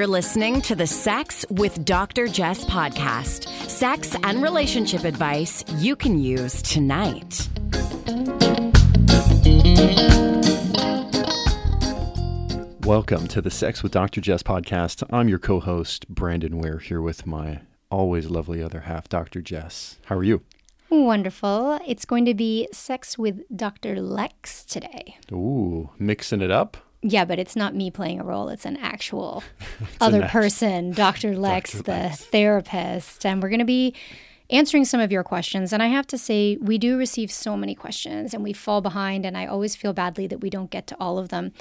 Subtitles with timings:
[0.00, 2.26] You're listening to the Sex with Dr.
[2.26, 3.46] Jess podcast.
[3.68, 7.46] Sex and relationship advice you can use tonight.
[12.86, 14.22] Welcome to the Sex with Dr.
[14.22, 15.06] Jess podcast.
[15.10, 19.42] I'm your co host, Brandon Ware, here with my always lovely other half, Dr.
[19.42, 19.98] Jess.
[20.06, 20.40] How are you?
[20.88, 21.78] Wonderful.
[21.86, 24.00] It's going to be sex with Dr.
[24.00, 25.18] Lex today.
[25.30, 26.78] Ooh, mixing it up?
[27.02, 28.48] Yeah, but it's not me playing a role.
[28.48, 29.42] It's an actual
[29.80, 31.36] it's other person, Dr.
[31.36, 31.82] Lex, Dr.
[31.84, 32.24] the Lex.
[32.26, 33.24] therapist.
[33.24, 33.94] And we're going to be
[34.50, 35.72] answering some of your questions.
[35.72, 39.24] And I have to say, we do receive so many questions and we fall behind.
[39.24, 41.52] And I always feel badly that we don't get to all of them.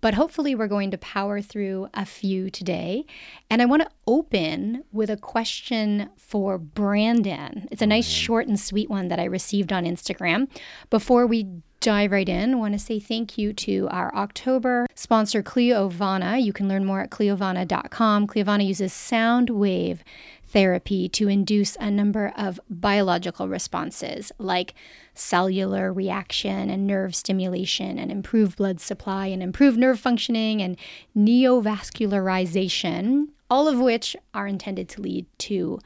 [0.00, 3.04] But hopefully, we're going to power through a few today.
[3.50, 7.66] And I want to open with a question for Brandon.
[7.72, 10.48] It's a nice, oh, short, and sweet one that I received on Instagram.
[10.88, 11.48] Before we
[11.80, 16.42] dive right in, I want to say thank you to our October sponsor, Cleovana.
[16.42, 18.26] You can learn more at cleovana.com.
[18.26, 20.02] Cleovana uses sound wave
[20.48, 24.74] therapy to induce a number of biological responses like
[25.14, 30.78] cellular reaction and nerve stimulation and improve blood supply and improve nerve functioning and
[31.16, 35.78] neovascularization, all of which are intended to lead to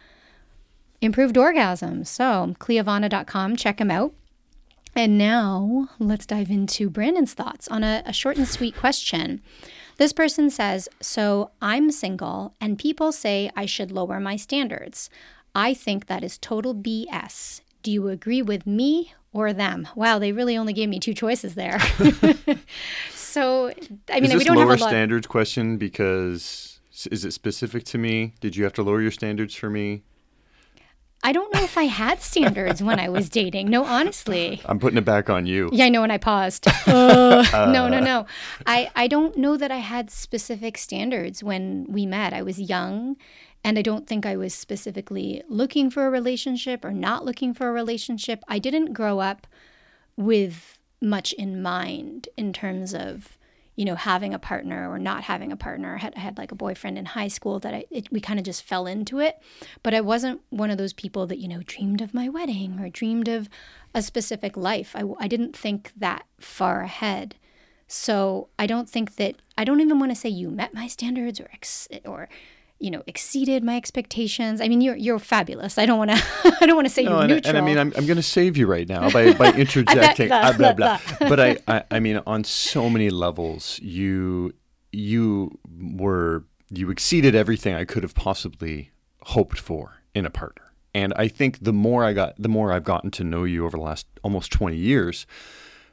[1.01, 2.07] improved orgasms.
[2.07, 4.13] So, cleovana.com, check them out.
[4.95, 9.41] And now let's dive into Brandon's thoughts on a, a short and sweet question.
[9.97, 15.09] This person says, So I'm single, and people say I should lower my standards.
[15.55, 17.61] I think that is total BS.
[17.83, 19.89] Do you agree with me or them?
[19.95, 21.79] Wow, they really only gave me two choices there.
[23.15, 23.73] so,
[24.11, 24.91] I mean, we don't lower have a lot.
[24.91, 28.35] standards question because is it specific to me?
[28.41, 30.03] Did you have to lower your standards for me?
[31.25, 33.71] I don't know if I had standards when I was dating.
[33.71, 34.61] No, honestly.
[34.65, 35.71] I'm putting it back on you.
[35.73, 36.67] Yeah, I know when I paused.
[36.93, 38.27] Uh, no, no, no.
[38.67, 42.33] I, I don't know that I had specific standards when we met.
[42.33, 43.17] I was young
[43.65, 47.69] and I don't think I was specifically looking for a relationship or not looking for
[47.69, 48.43] a relationship.
[48.49, 49.47] I didn't grow up
[50.17, 53.39] with much in mind in terms of
[53.75, 55.95] you know, having a partner or not having a partner.
[55.95, 58.39] I had, I had like a boyfriend in high school that I, it, we kind
[58.39, 59.39] of just fell into it.
[59.83, 62.91] But I wasn't one of those people that, you know, dreamed of my wedding or
[62.91, 63.49] dreamed of
[63.95, 64.95] a specific life.
[64.95, 67.37] I, I didn't think that far ahead.
[67.87, 71.41] So I don't think that, I don't even want to say you met my standards
[71.41, 72.29] or, ex, or,
[72.83, 74.61] you know, exceeded my expectations.
[74.61, 75.79] I mean, you're you're fabulous.
[75.79, 76.23] I don't want to
[76.61, 77.57] I don't want to say no, you're and, neutral.
[77.57, 80.29] And I mean, I'm, I'm going to save you right now by, by interjecting.
[80.29, 80.99] blah, blah, blah.
[81.21, 84.53] but I, I I mean, on so many levels, you
[84.91, 88.91] you were you exceeded everything I could have possibly
[89.23, 90.73] hoped for in a partner.
[90.95, 93.77] And I think the more I got, the more I've gotten to know you over
[93.77, 95.27] the last almost 20 years,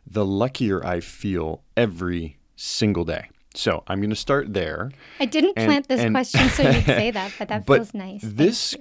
[0.06, 3.30] the luckier I feel every single day.
[3.56, 4.92] So I'm going to start there.
[5.20, 7.94] I didn't and, plant this and, question so you'd say that, but that but feels
[7.94, 8.22] nice.
[8.24, 8.76] This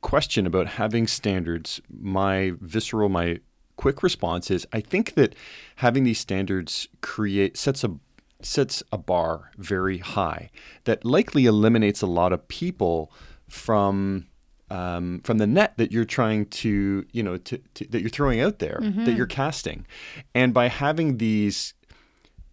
[0.00, 3.40] question about having standards, my visceral, my
[3.76, 5.34] quick response is I think that
[5.76, 7.96] having these standards create sets a
[8.40, 10.50] sets a bar very high
[10.84, 13.12] that likely eliminates a lot of people
[13.48, 14.26] from
[14.70, 18.40] um, from the net that you're trying to you know to, to, that you're throwing
[18.40, 19.04] out there mm-hmm.
[19.04, 19.86] that you're casting
[20.34, 21.74] and by having these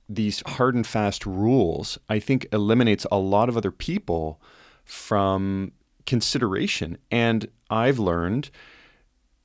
[0.09, 4.41] these hard and fast rules, I think eliminates a lot of other people
[4.83, 5.71] from
[6.05, 6.97] consideration.
[7.11, 8.49] And I've learned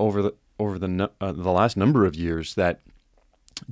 [0.01, 2.81] over the over the uh, the last number of years that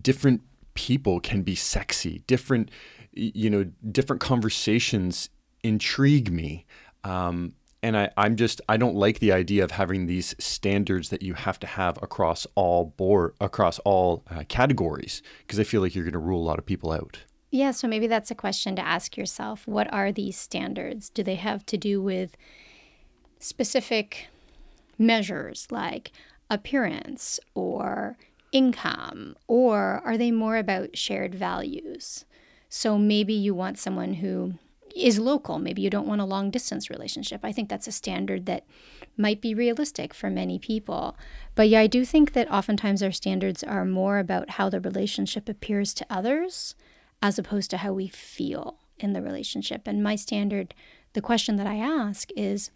[0.01, 0.43] different
[0.75, 2.23] people can be sexy.
[2.27, 2.71] Different,
[3.13, 5.31] you know, different conversations
[5.63, 6.67] intrigue me.
[7.05, 11.23] Um, and I, I'm just I don't like the idea of having these standards that
[11.23, 15.95] you have to have across all board across all uh, categories because I feel like
[15.95, 17.19] you're going to rule a lot of people out.
[17.51, 19.67] Yeah, so maybe that's a question to ask yourself.
[19.67, 21.11] What are these standards?
[21.11, 22.37] Do they have to do with
[23.39, 24.29] specific
[24.99, 26.13] measures like
[26.49, 28.17] appearance or
[28.53, 32.25] income, or are they more about shared values?
[32.69, 34.55] So maybe you want someone who
[34.97, 35.59] is local.
[35.59, 37.41] Maybe you don't want a long distance relationship.
[37.43, 38.65] I think that's a standard that
[39.17, 41.17] might be realistic for many people.
[41.55, 45.49] But yeah, I do think that oftentimes our standards are more about how the relationship
[45.49, 46.75] appears to others
[47.23, 49.87] as opposed to how we feel in the relationship.
[49.87, 50.75] And my standard,
[51.13, 52.71] the question that I ask is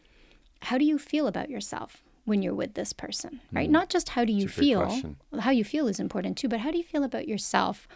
[0.62, 2.02] how do you feel about yourself?
[2.26, 3.68] when you're with this person, right?
[3.68, 3.72] Mm.
[3.72, 5.00] Not just how do you feel,
[5.38, 7.86] how you feel is important too, but how do you feel about yourself?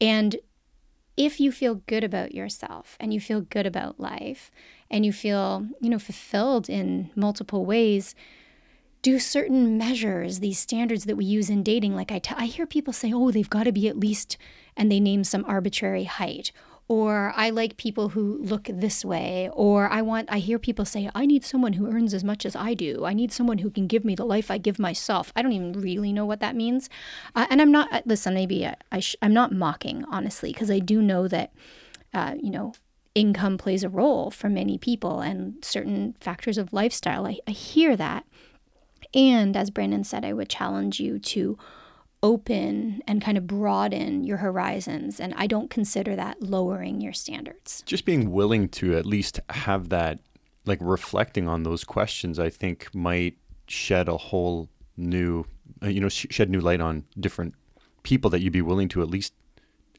[0.00, 0.36] And
[1.16, 4.50] if you feel good about yourself and you feel good about life
[4.90, 8.14] and you feel, you know, fulfilled in multiple ways,
[9.02, 11.94] do certain measures, these standards that we use in dating.
[11.94, 14.36] Like I, t- I hear people say, oh, they've got to be at least,
[14.76, 16.52] and they name some arbitrary height,
[16.90, 21.08] or I like people who look this way, or I want, I hear people say,
[21.14, 23.04] I need someone who earns as much as I do.
[23.04, 25.32] I need someone who can give me the life I give myself.
[25.36, 26.90] I don't even really know what that means.
[27.36, 30.68] Uh, and I'm not, uh, listen, maybe I, I sh- I'm not mocking, honestly, because
[30.68, 31.52] I do know that,
[32.12, 32.72] uh, you know,
[33.14, 37.24] income plays a role for many people and certain factors of lifestyle.
[37.24, 38.24] I, I hear that.
[39.14, 41.56] And as Brandon said, I would challenge you to
[42.22, 45.20] open and kind of broaden your horizons.
[45.20, 47.82] And I don't consider that lowering your standards.
[47.86, 50.20] Just being willing to at least have that,
[50.66, 53.38] like reflecting on those questions, I think might
[53.68, 55.44] shed a whole new,
[55.82, 57.54] uh, you know, shed new light on different
[58.02, 59.32] people that you'd be willing to at least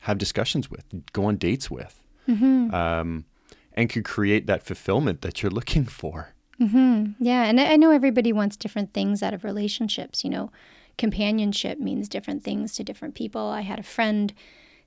[0.02, 0.84] have discussions with,
[1.14, 2.74] go on dates with, mm-hmm.
[2.74, 3.26] um,
[3.74, 6.34] and could create that fulfillment that you're looking for.
[6.60, 7.24] Mm-hmm.
[7.24, 7.46] Yeah.
[7.46, 10.52] And I know everybody wants different things out of relationships, you know
[10.98, 13.42] companionship means different things to different people.
[13.42, 14.34] I had a friend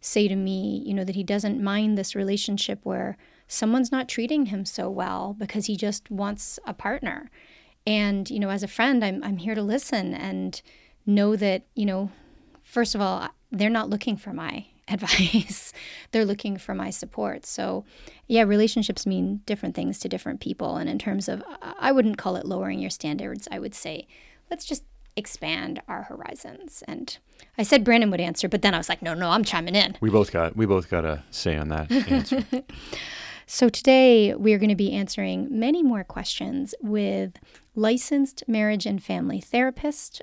[0.00, 3.16] say to me, you know, that he doesn't mind this relationship where
[3.48, 7.30] someone's not treating him so well because he just wants a partner.
[7.86, 10.60] And, you know, as a friend, I'm, I'm here to listen and
[11.06, 12.10] know that, you know,
[12.62, 15.72] first of all, they're not looking for my advice.
[16.10, 17.46] they're looking for my support.
[17.46, 17.84] So,
[18.26, 20.76] yeah, relationships mean different things to different people.
[20.76, 23.48] And in terms of, I wouldn't call it lowering your standards.
[23.50, 24.06] I would say,
[24.50, 24.84] let's just
[25.16, 26.82] expand our horizons.
[26.88, 27.16] And
[27.56, 29.96] I said Brandon would answer, but then I was like, no, no, I'm chiming in.
[30.00, 32.44] We both got we both got a say on that answer.
[33.46, 37.38] so today we're going to be answering many more questions with
[37.75, 40.22] licensed marriage and family therapist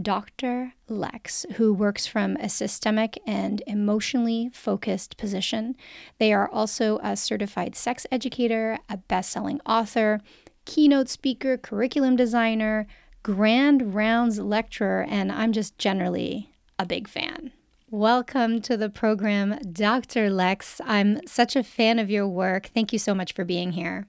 [0.00, 0.74] Dr.
[0.88, 5.76] Lex, who works from a systemic and emotionally focused position.
[6.18, 10.20] They are also a certified sex educator, a best selling author,
[10.64, 12.86] keynote speaker, curriculum designer,
[13.24, 17.52] Grand Rounds lecturer, and I'm just generally a big fan.
[17.88, 20.28] Welcome to the program, Dr.
[20.28, 20.78] Lex.
[20.84, 22.66] I'm such a fan of your work.
[22.74, 24.06] Thank you so much for being here.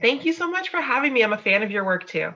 [0.00, 1.22] Thank you so much for having me.
[1.22, 2.32] I'm a fan of your work too.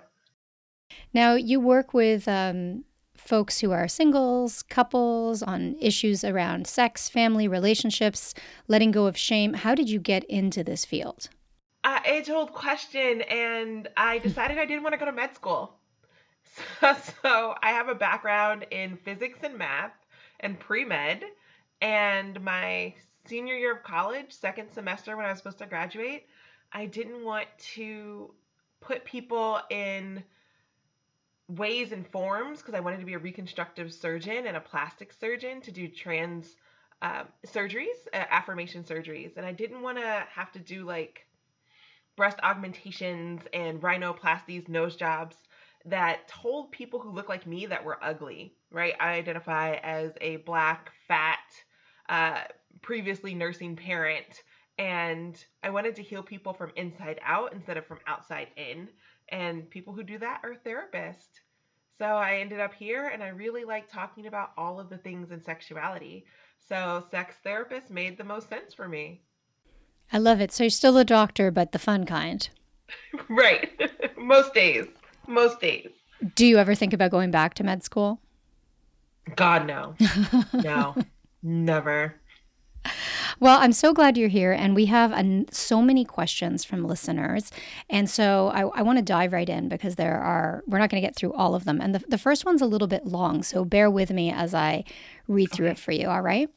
[1.12, 2.82] Now, you work with um,
[3.16, 8.34] folks who are singles, couples on issues around sex, family, relationships,
[8.66, 9.54] letting go of shame.
[9.54, 11.28] How did you get into this field?
[11.84, 15.78] Uh, age old question, and I decided I didn't want to go to med school.
[17.22, 19.92] So, I have a background in physics and math
[20.40, 21.24] and pre med.
[21.80, 22.94] And my
[23.26, 26.26] senior year of college, second semester when I was supposed to graduate,
[26.72, 28.32] I didn't want to
[28.80, 30.22] put people in
[31.48, 35.60] ways and forms because I wanted to be a reconstructive surgeon and a plastic surgeon
[35.62, 36.56] to do trans
[37.02, 39.36] uh, surgeries, uh, affirmation surgeries.
[39.36, 41.26] And I didn't want to have to do like
[42.16, 45.36] breast augmentations and rhinoplasties, nose jobs
[45.84, 48.94] that told people who look like me that were ugly, right?
[49.00, 51.38] I identify as a black, fat,
[52.08, 52.42] uh,
[52.82, 54.42] previously nursing parent,
[54.78, 58.88] and I wanted to heal people from inside out instead of from outside in.
[59.28, 61.40] And people who do that are therapists.
[61.98, 65.30] So I ended up here and I really like talking about all of the things
[65.30, 66.26] in sexuality.
[66.68, 69.22] So sex therapist made the most sense for me.
[70.12, 70.52] I love it.
[70.52, 72.48] So you're still a doctor, but the fun kind.
[73.28, 73.70] right.
[74.18, 74.86] most days
[75.26, 75.90] most days.
[76.34, 78.20] Do you ever think about going back to med school?
[79.36, 79.94] God, no.
[80.52, 80.96] no,
[81.42, 82.14] never.
[83.40, 87.50] Well, I'm so glad you're here, and we have an, so many questions from listeners.
[87.90, 91.02] And so I, I want to dive right in because there are, we're not going
[91.02, 91.80] to get through all of them.
[91.80, 94.84] And the, the first one's a little bit long, so bear with me as I
[95.26, 95.72] read through okay.
[95.72, 96.48] it for you, all right?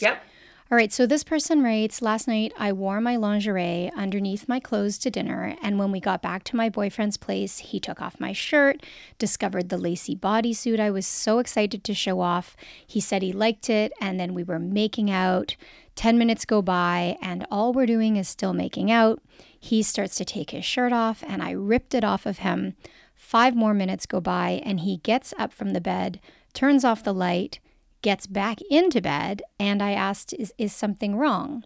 [0.00, 0.22] Yep.
[0.70, 4.98] All right, so this person writes Last night I wore my lingerie underneath my clothes
[4.98, 8.34] to dinner, and when we got back to my boyfriend's place, he took off my
[8.34, 8.84] shirt,
[9.18, 12.54] discovered the lacy bodysuit I was so excited to show off.
[12.86, 15.56] He said he liked it, and then we were making out.
[15.94, 19.22] 10 minutes go by, and all we're doing is still making out.
[19.58, 22.76] He starts to take his shirt off, and I ripped it off of him.
[23.14, 26.20] Five more minutes go by, and he gets up from the bed,
[26.52, 27.58] turns off the light
[28.02, 31.64] gets back into bed, and I asked, Is, is something wrong?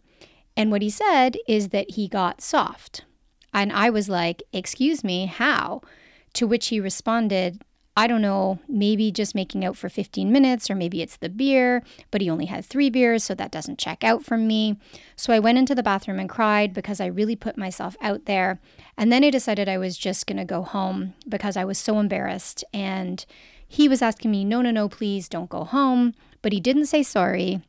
[0.56, 3.04] And what he said is that he got soft.
[3.54, 5.82] And I was like, Excuse me, how?
[6.34, 7.62] To which he responded,
[7.94, 11.82] I don't know, maybe just making out for 15 minutes, or maybe it's the beer,
[12.10, 14.78] but he only had three beers, so that doesn't check out from me.
[15.14, 18.60] So I went into the bathroom and cried because I really put myself out there.
[18.96, 21.98] And then I decided I was just going to go home because I was so
[21.98, 22.64] embarrassed.
[22.72, 23.26] And
[23.72, 26.12] he was asking me, no, no, no, please don't go home.
[26.42, 27.62] But he didn't say sorry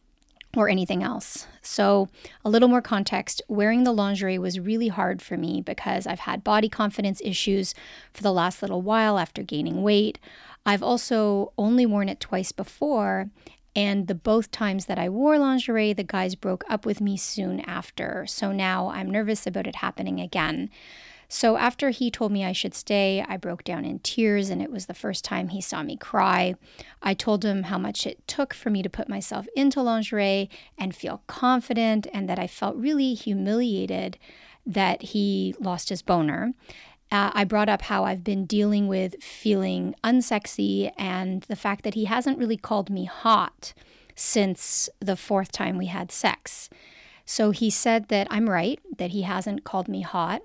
[0.53, 1.47] or anything else.
[1.61, 2.09] So,
[2.43, 6.43] a little more context wearing the lingerie was really hard for me because I've had
[6.43, 7.73] body confidence issues
[8.13, 10.19] for the last little while after gaining weight.
[10.65, 13.29] I've also only worn it twice before,
[13.75, 17.59] And the both times that I wore lingerie, the guys broke up with me soon
[17.61, 18.25] after.
[18.27, 20.69] So now I'm nervous about it happening again.
[21.33, 24.69] So after he told me I should stay, I broke down in tears, and it
[24.69, 26.53] was the first time he saw me cry.
[27.01, 30.47] I told him how much it took for me to put myself into lingerie
[30.77, 34.19] and feel confident, and that I felt really humiliated
[34.63, 36.53] that he lost his boner.
[37.11, 41.95] Uh, I brought up how I've been dealing with feeling unsexy and the fact that
[41.95, 43.73] he hasn't really called me hot
[44.13, 46.69] since the fourth time we had sex.
[47.25, 50.43] So he said that I'm right, that he hasn't called me hot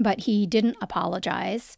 [0.00, 1.76] but he didn't apologize.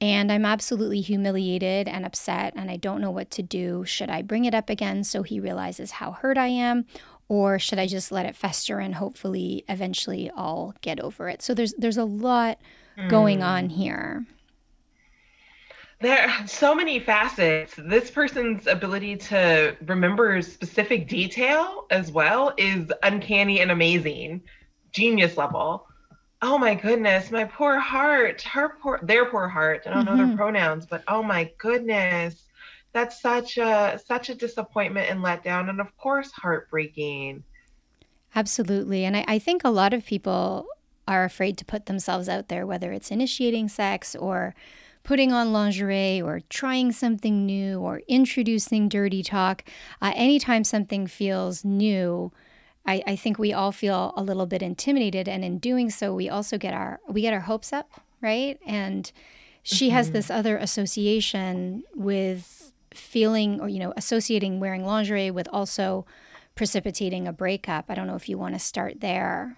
[0.00, 3.84] And I'm absolutely humiliated and upset, and I don't know what to do.
[3.84, 6.86] Should I bring it up again so he realizes how hurt I am?
[7.28, 11.42] Or should I just let it fester and hopefully eventually I'll get over it?
[11.42, 12.58] So there's there's a lot
[12.96, 13.08] mm.
[13.10, 14.24] going on here.
[16.00, 17.74] There are so many facets.
[17.76, 24.42] This person's ability to remember specific detail as well is uncanny and amazing.
[24.92, 25.87] Genius level
[26.42, 29.82] oh my goodness, my poor heart, her poor, their poor heart.
[29.86, 30.10] I don't mm-hmm.
[30.10, 30.36] know their mm-hmm.
[30.36, 32.44] pronouns, but oh my goodness,
[32.92, 37.42] that's such a such a disappointment and letdown, and of course, heartbreaking.
[38.34, 40.66] Absolutely, and I, I think a lot of people
[41.06, 44.54] are afraid to put themselves out there, whether it's initiating sex or
[45.02, 49.64] putting on lingerie or trying something new or introducing dirty talk.
[50.02, 52.30] Uh, anytime something feels new,
[52.88, 56.28] I, I think we all feel a little bit intimidated and in doing so we
[56.28, 58.58] also get our we get our hopes up right?
[58.66, 59.10] And
[59.62, 59.96] she mm-hmm.
[59.96, 66.06] has this other association with feeling or you know associating wearing lingerie with also
[66.54, 67.86] precipitating a breakup.
[67.88, 69.56] I don't know if you want to start there.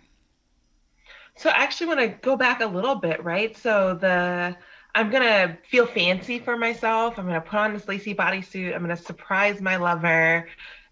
[1.37, 3.57] So I actually want to go back a little bit right?
[3.57, 4.57] So the
[4.95, 7.19] i'm gonna feel fancy for myself.
[7.19, 8.75] I'm gonna put on this lacy bodysuit.
[8.75, 10.49] I'm gonna surprise my lover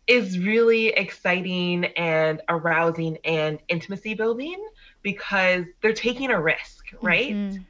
[0.09, 4.57] is really exciting and arousing and intimacy building
[5.03, 7.35] because they're taking a risk, right?
[7.35, 7.62] Mm-hmm.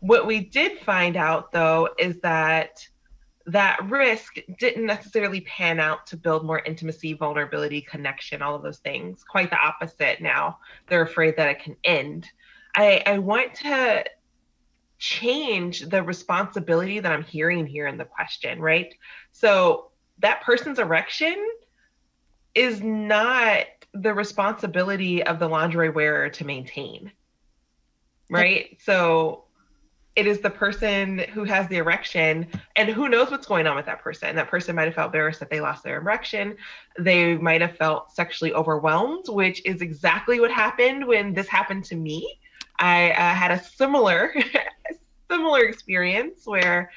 [0.00, 2.86] What we did find out though is that
[3.46, 8.78] that risk didn't necessarily pan out to build more intimacy, vulnerability, connection, all of those
[8.78, 9.22] things.
[9.22, 10.58] Quite the opposite now.
[10.88, 12.28] They're afraid that it can end.
[12.74, 14.04] I, I want to
[14.98, 18.94] change the responsibility that I'm hearing here in the question, right?
[19.32, 21.36] So that person's erection
[22.54, 27.12] is not the responsibility of the lingerie wearer to maintain.
[28.30, 28.78] Right?
[28.82, 29.44] So
[30.16, 32.46] it is the person who has the erection
[32.76, 34.36] and who knows what's going on with that person.
[34.36, 36.56] That person might have felt embarrassed that they lost their erection.
[36.98, 41.96] They might have felt sexually overwhelmed, which is exactly what happened when this happened to
[41.96, 42.38] me.
[42.78, 44.34] I uh, had a similar
[45.30, 46.92] similar experience where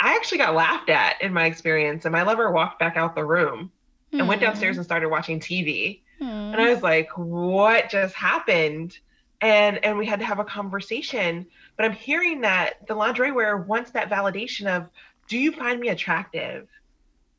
[0.00, 3.24] I actually got laughed at in my experience and my lover walked back out the
[3.24, 3.70] room
[4.14, 4.20] mm.
[4.20, 6.00] and went downstairs and started watching TV.
[6.20, 6.52] Mm.
[6.52, 8.98] And I was like, what just happened?
[9.40, 11.46] And and we had to have a conversation.
[11.76, 14.88] But I'm hearing that the lingerie wearer wants that validation of,
[15.28, 16.68] do you find me attractive?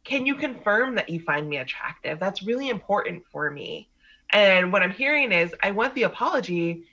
[0.03, 2.20] Can you confirm that you find me attractive?
[2.20, 3.89] That's really important for me.
[4.32, 6.84] And what I'm hearing is I want the apology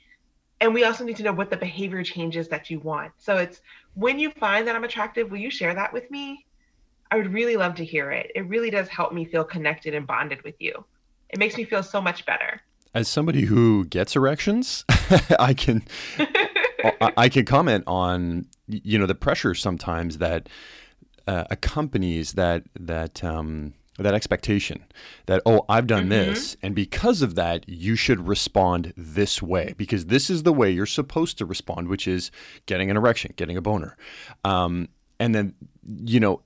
[0.61, 3.13] and we also need to know what the behavior changes that you want.
[3.19, 3.61] So it's
[3.95, 6.47] when you find that I'm attractive, will you share that with me?
[7.13, 8.33] I would really love to hear it.
[8.35, 10.83] It really does help me feel connected and bonded with you.
[11.29, 12.63] It makes me feel so much better.
[12.95, 14.87] As somebody who gets erections,
[15.39, 15.85] I can
[17.19, 20.49] I can comment on you know the pressure sometimes that
[21.27, 24.83] uh, accompanies that that um, that expectation
[25.27, 26.31] that oh I've done mm-hmm.
[26.31, 30.71] this and because of that you should respond this way because this is the way
[30.71, 32.31] you're supposed to respond which is
[32.65, 33.99] getting an erection, getting a boner,
[34.45, 34.89] um,
[35.21, 35.55] and then
[35.85, 36.41] you know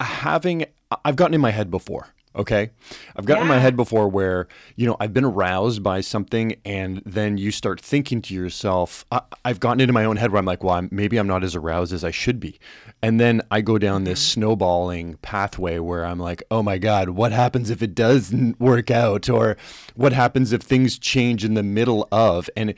[0.00, 0.66] having
[1.04, 2.08] I've gotten in my head before.
[2.36, 2.70] Okay.
[3.16, 3.42] I've gotten yeah.
[3.42, 7.50] in my head before where, you know, I've been aroused by something and then you
[7.50, 10.76] start thinking to yourself, I, have gotten into my own head where I'm like, well,
[10.76, 12.60] I'm, maybe I'm not as aroused as I should be.
[13.02, 14.40] And then I go down this mm-hmm.
[14.40, 19.28] snowballing pathway where I'm like, oh my God, what happens if it doesn't work out?
[19.28, 19.56] Or
[19.96, 22.48] what happens if things change in the middle of?
[22.56, 22.74] And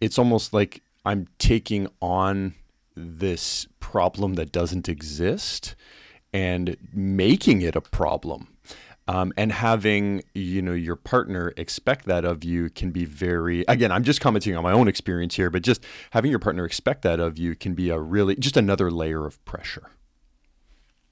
[0.00, 2.54] it's almost like I'm taking on
[2.96, 5.76] this problem that doesn't exist
[6.32, 8.48] and making it a problem.
[9.06, 13.90] Um, and having you know your partner expect that of you can be very again
[13.90, 17.18] i'm just commenting on my own experience here but just having your partner expect that
[17.18, 19.92] of you can be a really just another layer of pressure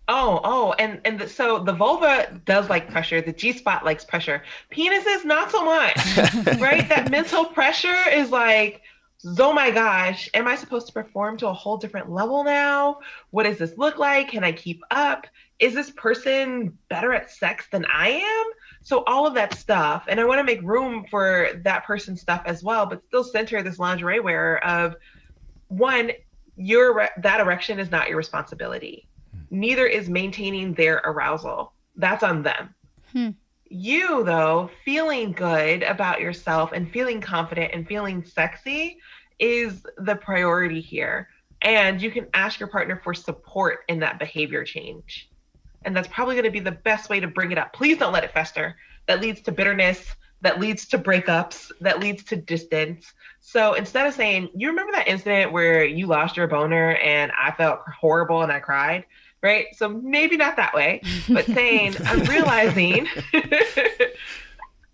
[0.08, 3.20] Oh, oh, and and the, so the vulva does like pressure.
[3.20, 4.42] The G spot likes pressure.
[4.70, 5.96] Penises not so much,
[6.60, 6.88] right?
[6.88, 8.82] That mental pressure is like,
[9.38, 13.00] oh my gosh, am I supposed to perform to a whole different level now?
[13.30, 14.28] What does this look like?
[14.28, 15.26] Can I keep up?
[15.58, 18.44] Is this person better at sex than I am?
[18.82, 20.04] So, all of that stuff.
[20.06, 23.62] And I want to make room for that person's stuff as well, but still center
[23.62, 24.94] this lingerie wearer of
[25.68, 26.12] one,
[26.56, 29.08] your that erection is not your responsibility.
[29.50, 31.72] Neither is maintaining their arousal.
[31.96, 32.74] That's on them.
[33.12, 33.30] Hmm.
[33.68, 38.98] You, though, feeling good about yourself and feeling confident and feeling sexy
[39.38, 41.28] is the priority here.
[41.62, 45.28] And you can ask your partner for support in that behavior change.
[45.84, 47.72] And that's probably going to be the best way to bring it up.
[47.72, 48.76] Please don't let it fester.
[49.06, 53.12] That leads to bitterness, that leads to breakups, that leads to distance.
[53.40, 57.52] So instead of saying, you remember that incident where you lost your boner and I
[57.52, 59.04] felt horrible and I cried?
[59.42, 59.66] right?
[59.76, 63.06] So maybe not that way, but saying, I'm realizing.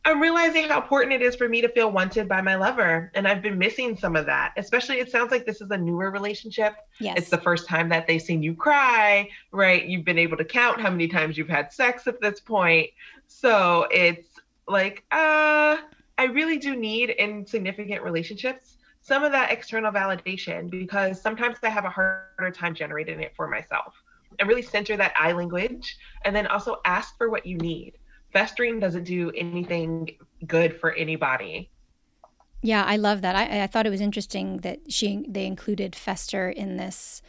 [0.05, 3.13] I'm realizing how important it is for me to feel wanted by my lover.
[3.15, 4.53] And I've been missing some of that.
[4.57, 6.75] Especially, it sounds like this is a newer relationship.
[6.99, 7.19] Yes.
[7.19, 9.85] It's the first time that they've seen you cry, right?
[9.85, 12.91] You've been able to count how many times you've had sex at this point.
[13.29, 14.29] So it's
[14.67, 15.77] like, uh,
[16.19, 21.69] I really do need in significant relationships some of that external validation because sometimes I
[21.69, 23.95] have a harder time generating it for myself
[24.39, 27.95] and really center that I language and then also ask for what you need.
[28.33, 31.71] Festering doesn't do anything good for anybody.
[32.63, 33.35] Yeah, I love that.
[33.35, 37.23] I, I thought it was interesting that she they included fester in this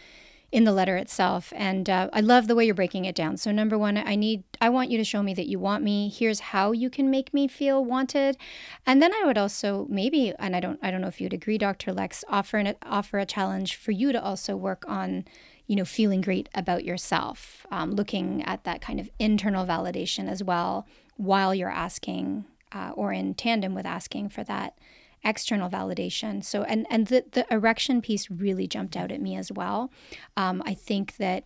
[0.54, 3.52] in the letter itself and uh, i love the way you're breaking it down so
[3.52, 6.40] number one i need i want you to show me that you want me here's
[6.40, 8.38] how you can make me feel wanted
[8.86, 11.58] and then i would also maybe and i don't i don't know if you'd agree
[11.58, 15.26] dr lex offer an offer a challenge for you to also work on
[15.68, 20.44] you know, feeling great about yourself, um, looking at that kind of internal validation as
[20.44, 24.78] well while you're asking uh, or in tandem with asking for that
[25.24, 26.44] external validation.
[26.44, 29.92] So, and and the the erection piece really jumped out at me as well.
[30.36, 31.46] Um, I think that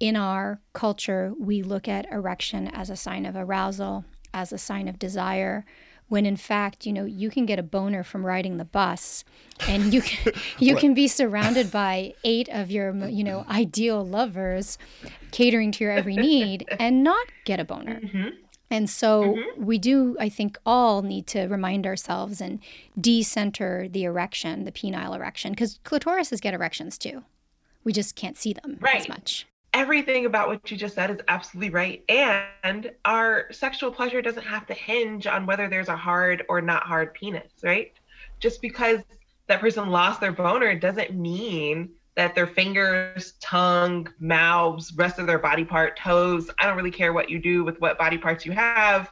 [0.00, 4.88] in our culture, we look at erection as a sign of arousal, as a sign
[4.88, 5.64] of desire
[6.08, 9.24] when in fact, you know, you can get a boner from riding the bus
[9.68, 14.78] and you can you can be surrounded by eight of your, you know, ideal lovers
[15.30, 18.00] catering to your every need and not get a boner.
[18.00, 18.28] Mm-hmm.
[18.70, 19.64] And so mm-hmm.
[19.64, 22.58] we do, I think, all need to remind ourselves and
[23.00, 27.22] decenter the erection, the penile erection, because clitorises get erections too.
[27.84, 28.96] We just can't see them right.
[28.96, 32.04] as much everything about what you just said is absolutely right.
[32.08, 36.84] And our sexual pleasure doesn't have to hinge on whether there's a hard or not
[36.84, 37.92] hard penis, right?
[38.38, 39.00] Just because
[39.48, 45.40] that person lost their boner doesn't mean that their fingers, tongue, mouths, rest of their
[45.40, 48.52] body part, toes, I don't really care what you do with what body parts you
[48.52, 49.10] have.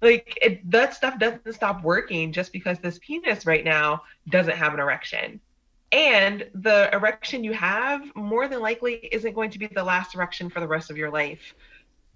[0.00, 4.72] Like it, that stuff doesn't stop working just because this penis right now doesn't have
[4.72, 5.40] an erection
[5.92, 10.50] and the erection you have more than likely isn't going to be the last erection
[10.50, 11.54] for the rest of your life.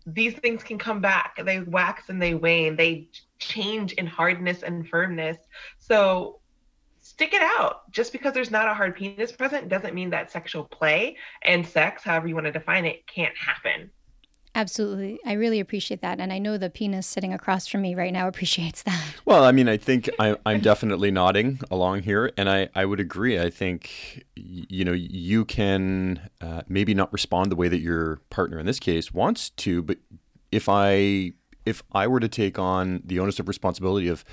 [0.06, 1.40] These things can come back.
[1.44, 2.76] They wax and they wane.
[2.76, 3.08] They
[3.38, 5.38] change in hardness and firmness.
[5.78, 6.40] So
[7.00, 7.90] stick it out.
[7.92, 12.02] Just because there's not a hard penis present doesn't mean that sexual play and sex,
[12.02, 13.90] however you want to define it, can't happen.
[14.54, 15.18] Absolutely.
[15.24, 16.20] I really appreciate that.
[16.20, 19.14] And I know the penis sitting across from me right now appreciates that.
[19.24, 22.30] Well, I mean, I think I, am definitely nodding along here.
[22.36, 23.40] And I, I would agree.
[23.40, 28.58] I think, you know, you can uh, maybe not respond the way that your partner
[28.58, 29.82] in this case wants to.
[29.82, 29.98] But
[30.50, 31.32] if I,
[31.64, 34.24] if I were to take on the onus of responsibility of,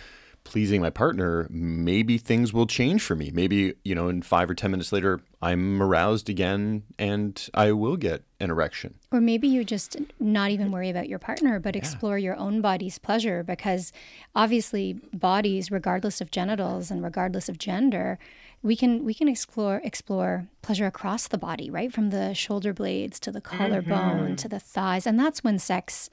[0.49, 3.29] pleasing my partner, maybe things will change for me.
[3.31, 7.97] Maybe, you know, in five or 10 minutes later, I'm aroused again and I will
[7.97, 8.95] get an erection.
[9.11, 12.97] Or maybe you just not even worry about your partner, but explore your own body's
[12.97, 13.91] pleasure because
[14.35, 18.17] obviously bodies, regardless of genitals and regardless of gender,
[18.63, 21.93] we can we can explore explore pleasure across the body, right?
[21.93, 24.35] From the shoulder blades to the collarbone mm-hmm.
[24.35, 25.05] to the thighs.
[25.05, 26.09] And that's when sex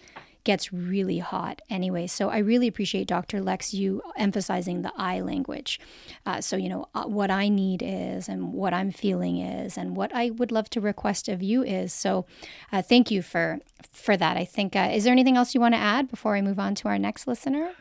[0.47, 2.07] gets really hot anyway.
[2.07, 3.43] So I really appreciate Dr.
[3.43, 5.79] Lex you emphasizing the I language.
[6.25, 9.97] Uh, so, you know, uh, what I need is, and what I'm feeling is, and
[9.97, 11.93] what I would love to request of you is.
[11.93, 12.25] So,
[12.73, 13.59] uh, thank you for
[13.93, 14.37] for that.
[14.37, 14.75] I think.
[14.77, 16.99] Uh, is there anything else you want to add before I move on to our
[16.99, 17.73] next listener?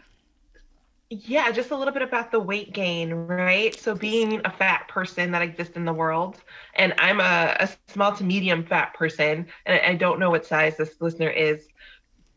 [1.11, 3.79] Yeah, just a little bit about the weight gain, right?
[3.79, 6.41] So, being a fat person that exists in the world,
[6.75, 10.77] and I'm a, a small to medium fat person, and I don't know what size
[10.77, 11.67] this listener is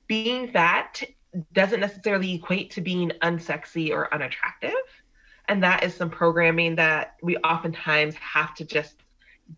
[0.09, 1.03] being fat
[1.53, 4.73] doesn't necessarily equate to being unsexy or unattractive.
[5.49, 8.97] And that is some programming that we oftentimes have to just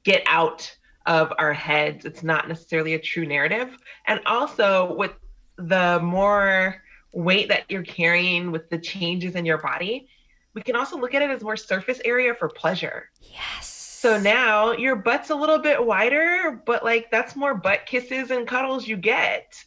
[0.04, 2.04] get out of our heads.
[2.04, 3.76] It's not necessarily a true narrative.
[4.06, 5.12] And also, with
[5.56, 6.82] the more
[7.12, 10.08] weight that you're carrying, with the changes in your body,
[10.54, 13.10] we can also look at it as more surface area for pleasure.
[13.20, 13.68] Yes.
[13.68, 18.46] So now your butt's a little bit wider, but like that's more butt kisses and
[18.46, 19.62] cuddles you get.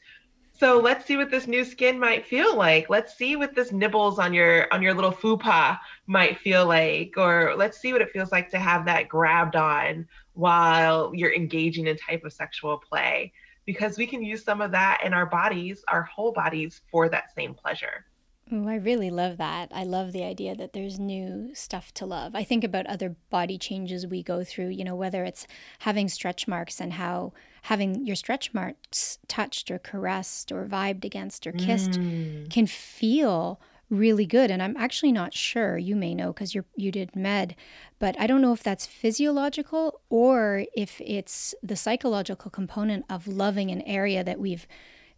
[0.64, 2.90] So let's see what this new skin might feel like.
[2.90, 7.54] Let's see what this nibbles on your on your little fupa might feel like, or
[7.58, 11.98] let's see what it feels like to have that grabbed on while you're engaging in
[11.98, 13.34] type of sexual play.
[13.66, 17.36] Because we can use some of that in our bodies, our whole bodies, for that
[17.36, 18.06] same pleasure.
[18.50, 19.70] Oh, I really love that.
[19.74, 22.36] I love the idea that there's new stuff to love.
[22.36, 25.46] I think about other body changes we go through, you know, whether it's
[25.80, 31.46] having stretch marks and how having your stretch marks touched or caressed or vibed against
[31.48, 32.50] or kissed mm.
[32.50, 36.92] can feel really good and i'm actually not sure you may know because you you
[36.92, 37.56] did med
[38.00, 43.70] but i don't know if that's physiological or if it's the psychological component of loving
[43.70, 44.66] an area that we've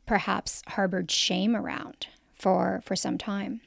[0.05, 3.61] perhaps harbored shame around for for some time.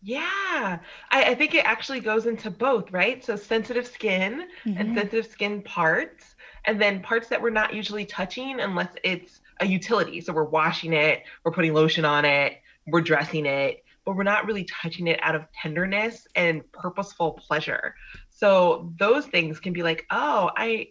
[0.00, 0.78] Yeah,
[1.10, 3.24] I, I think it actually goes into both, right?
[3.24, 4.78] So sensitive skin mm-hmm.
[4.78, 6.36] and sensitive skin parts,
[6.68, 10.20] and then parts that we're not usually touching unless it's a utility.
[10.20, 14.44] So we're washing it, we're putting lotion on it, we're dressing it, but we're not
[14.44, 17.94] really touching it out of tenderness and purposeful pleasure.
[18.28, 20.90] So those things can be like, oh, I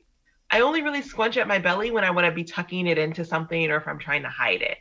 [0.50, 3.24] I only really squinch at my belly when I want to be tucking it into
[3.24, 4.80] something or if I'm trying to hide it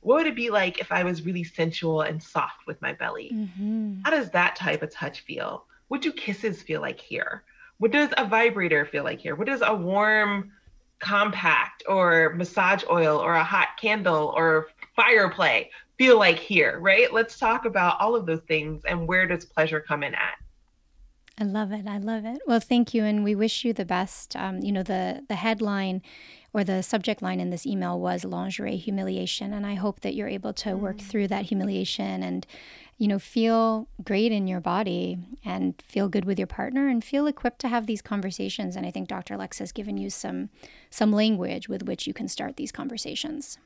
[0.00, 3.32] what would it be like if I was really sensual and soft with my belly?
[3.34, 4.02] Mm-hmm.
[4.04, 5.64] How does that type of touch feel?
[5.88, 7.42] What do kisses feel like here?
[7.78, 9.34] What does a vibrator feel like here?
[9.34, 10.52] What does a warm
[10.98, 17.12] compact or massage oil or a hot candle or fire play feel like here, right?
[17.12, 20.36] Let's talk about all of those things and where does pleasure come in at?
[21.38, 21.86] I love it.
[21.86, 22.38] I love it.
[22.46, 24.34] Well, thank you, and we wish you the best.
[24.36, 26.00] Um, you know, the the headline
[26.54, 30.28] or the subject line in this email was lingerie humiliation, and I hope that you're
[30.28, 31.02] able to work mm.
[31.02, 32.46] through that humiliation and,
[32.98, 37.26] you know, feel great in your body and feel good with your partner and feel
[37.26, 38.74] equipped to have these conversations.
[38.74, 39.36] And I think Dr.
[39.36, 40.48] Lex has given you some
[40.90, 43.58] some language with which you can start these conversations.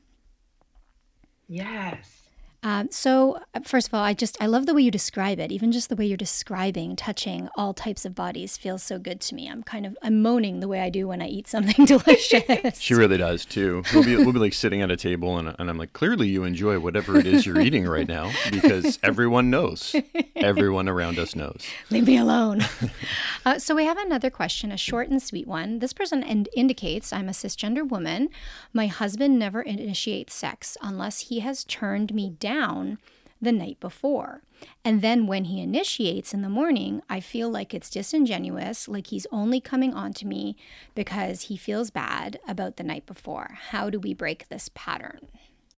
[1.47, 2.20] Yes.
[2.63, 5.51] Um, so, uh, first of all, I just I love the way you describe it.
[5.51, 9.35] Even just the way you're describing touching all types of bodies feels so good to
[9.35, 9.49] me.
[9.49, 12.79] I'm kind of I'm moaning the way I do when I eat something delicious.
[12.79, 13.81] she really does too.
[13.93, 16.43] We'll be we'll be like sitting at a table and, and I'm like, clearly you
[16.43, 19.95] enjoy whatever it is you're eating right now because everyone knows.
[20.35, 21.65] Everyone around us knows.
[21.89, 22.61] Leave me alone.
[23.45, 25.79] uh, so we have another question, a short and sweet one.
[25.79, 28.29] This person in- indicates I'm a cisgender woman.
[28.71, 32.97] My husband never initiates sex unless he has turned me down down
[33.41, 34.41] the night before.
[34.85, 39.25] And then when he initiates in the morning, I feel like it's disingenuous, like he's
[39.31, 40.55] only coming on to me
[40.93, 43.57] because he feels bad about the night before.
[43.69, 45.27] How do we break this pattern?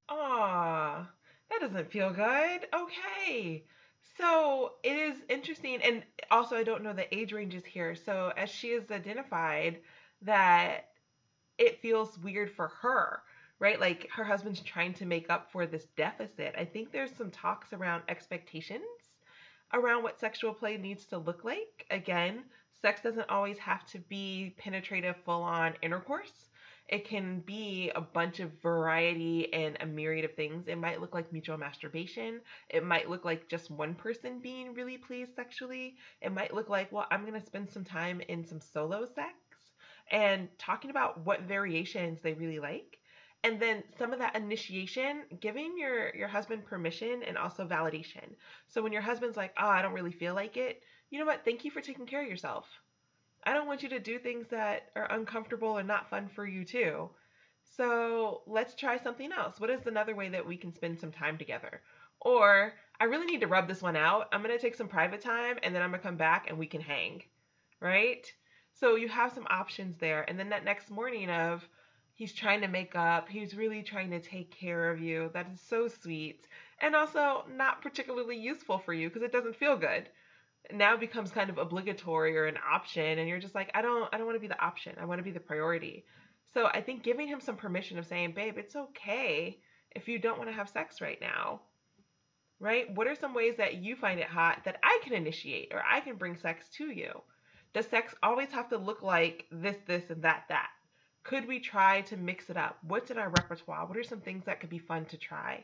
[0.10, 1.10] Ah,
[1.50, 2.68] that doesn't feel good.
[2.74, 3.64] Okay.
[4.18, 5.82] So it is interesting.
[5.82, 7.96] And also, I don't know the age ranges here.
[7.96, 9.80] So, as she has identified
[10.22, 10.90] that
[11.58, 13.22] it feels weird for her
[13.60, 13.80] right?
[13.80, 16.56] Like her husband's trying to make up for this deficit.
[16.58, 18.84] I think there's some talks around expectations
[19.74, 21.86] around what sexual play needs to look like.
[21.90, 22.44] Again,
[22.82, 26.50] sex doesn't always have to be penetrative, full on intercourse.
[26.90, 30.68] It can be a bunch of variety and a myriad of things.
[30.68, 32.42] It might look like mutual masturbation.
[32.70, 35.96] It might look like just one person being really pleased sexually.
[36.22, 39.34] It might look like, well, I'm going to spend some time in some solo sex
[40.12, 43.00] and talking about what variations they really like
[43.44, 48.36] and then some of that initiation giving your your husband permission and also validation.
[48.68, 50.82] So when your husband's like oh i don't really feel like it
[51.14, 51.46] you know what?
[51.46, 52.66] Thank you for taking care of yourself.
[53.44, 56.66] I don't want you to do things that are uncomfortable or not fun for you
[56.66, 57.08] too.
[57.78, 59.60] So let's try something else.
[59.60, 61.84] What is another way that we can spend some time together?
[62.20, 64.28] Or i really need to rub this one out.
[64.32, 66.58] I'm going to take some private time and then i'm going to come back and
[66.58, 67.22] we can hang.
[67.80, 68.26] Right?
[68.74, 70.28] So you have some options there.
[70.28, 71.70] And then that next morning of
[72.16, 73.28] he's trying to make up.
[73.30, 75.30] He's really trying to take care of you.
[75.34, 76.48] That is so sweet.
[76.82, 80.10] And also not particularly useful for you because it doesn't feel good.
[80.72, 84.08] Now it becomes kind of obligatory or an option and you're just like, I don't
[84.14, 84.96] I don't want to be the option.
[85.00, 86.06] I want to be the priority.
[86.54, 89.60] So I think giving him some permission of saying, "Babe, it's okay
[89.92, 91.62] if you don't want to have sex right now."
[92.60, 92.94] Right?
[92.96, 96.00] What are some ways that you find it hot that I can initiate or I
[96.00, 97.22] can bring sex to you?
[97.74, 100.70] Does sex always have to look like this, this, and that, that?
[101.24, 102.78] Could we try to mix it up?
[102.84, 103.86] What's in our repertoire?
[103.86, 105.64] What are some things that could be fun to try?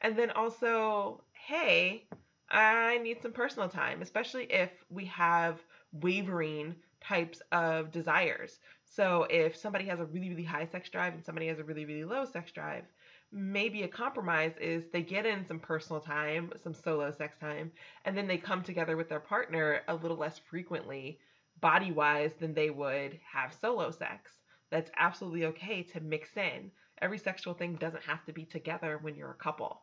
[0.00, 2.08] And then also, hey,
[2.50, 8.58] I need some personal time, especially if we have wavering types of desires.
[8.84, 11.84] So if somebody has a really, really high sex drive and somebody has a really,
[11.84, 12.84] really low sex drive,
[13.32, 17.72] maybe a compromise is they get in some personal time, some solo sex time,
[18.04, 21.20] and then they come together with their partner a little less frequently,
[21.60, 24.42] body wise, than they would have solo sex.
[24.70, 26.70] That's absolutely okay to mix in.
[27.00, 29.82] Every sexual thing doesn't have to be together when you're a couple.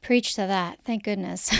[0.00, 0.80] Preach to that.
[0.84, 1.54] Thank goodness.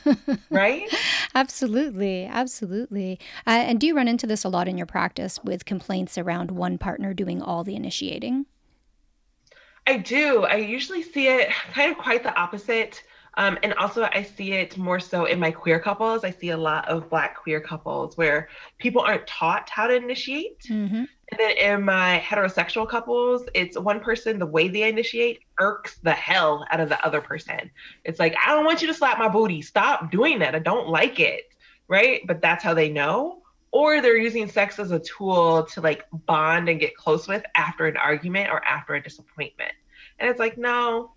[0.50, 0.92] right?
[1.34, 2.26] absolutely.
[2.26, 3.18] Absolutely.
[3.46, 6.50] Uh, and do you run into this a lot in your practice with complaints around
[6.50, 8.44] one partner doing all the initiating?
[9.86, 10.44] I do.
[10.44, 13.02] I usually see it kind of quite the opposite.
[13.34, 16.24] Um, and also, I see it more so in my queer couples.
[16.24, 18.48] I see a lot of Black queer couples where
[18.78, 20.60] people aren't taught how to initiate.
[20.68, 21.04] Mm-hmm.
[21.38, 26.66] Then in my heterosexual couples, it's one person, the way they initiate irks the hell
[26.70, 27.70] out of the other person.
[28.04, 29.62] It's like, I don't want you to slap my booty.
[29.62, 30.54] Stop doing that.
[30.54, 31.44] I don't like it.
[31.88, 32.22] Right.
[32.26, 33.42] But that's how they know.
[33.72, 37.86] Or they're using sex as a tool to like bond and get close with after
[37.86, 39.72] an argument or after a disappointment.
[40.18, 41.12] And it's like, no,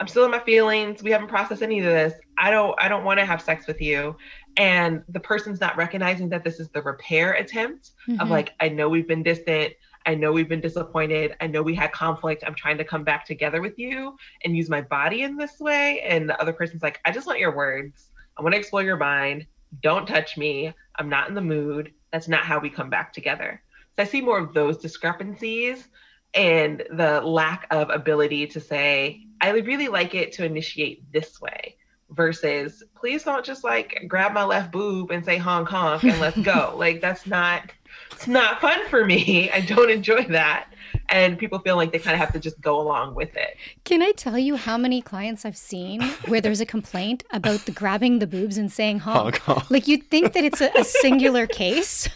[0.00, 1.02] I'm still in my feelings.
[1.02, 2.14] We haven't processed any of this.
[2.36, 4.16] I don't I don't want to have sex with you.
[4.56, 8.20] And the person's not recognizing that this is the repair attempt mm-hmm.
[8.20, 9.74] of like, I know we've been distant.
[10.06, 11.34] I know we've been disappointed.
[11.40, 12.44] I know we had conflict.
[12.46, 16.02] I'm trying to come back together with you and use my body in this way.
[16.02, 18.10] And the other person's like, I just want your words.
[18.36, 19.46] I want to explore your mind.
[19.82, 20.72] Don't touch me.
[20.96, 21.92] I'm not in the mood.
[22.12, 23.62] That's not how we come back together.
[23.96, 25.88] So I see more of those discrepancies
[26.34, 31.40] and the lack of ability to say, I would really like it to initiate this
[31.40, 31.76] way
[32.14, 36.38] versus please don't just like grab my left boob and say honk honk and let's
[36.40, 36.74] go.
[36.78, 37.70] like that's not
[38.12, 39.50] it's not fun for me.
[39.50, 40.68] I don't enjoy that.
[41.08, 43.56] And people feel like they kind of have to just go along with it.
[43.84, 47.72] Can I tell you how many clients I've seen where there's a complaint about the
[47.72, 49.38] grabbing the boobs and saying honk?
[49.38, 49.70] honk, honk.
[49.70, 52.08] Like you'd think that it's a, a singular case,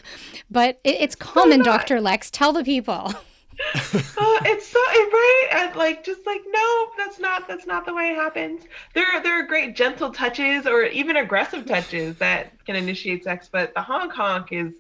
[0.51, 2.01] but it, it's common, Dr.
[2.01, 2.31] Lex.
[2.31, 3.13] Tell the people.
[3.75, 3.81] Uh,
[4.45, 5.49] it's so right?
[5.53, 8.63] And like just like no that's not that's not the way it happens.
[8.95, 13.49] There are there are great gentle touches or even aggressive touches that can initiate sex
[13.51, 14.73] but the honk honk is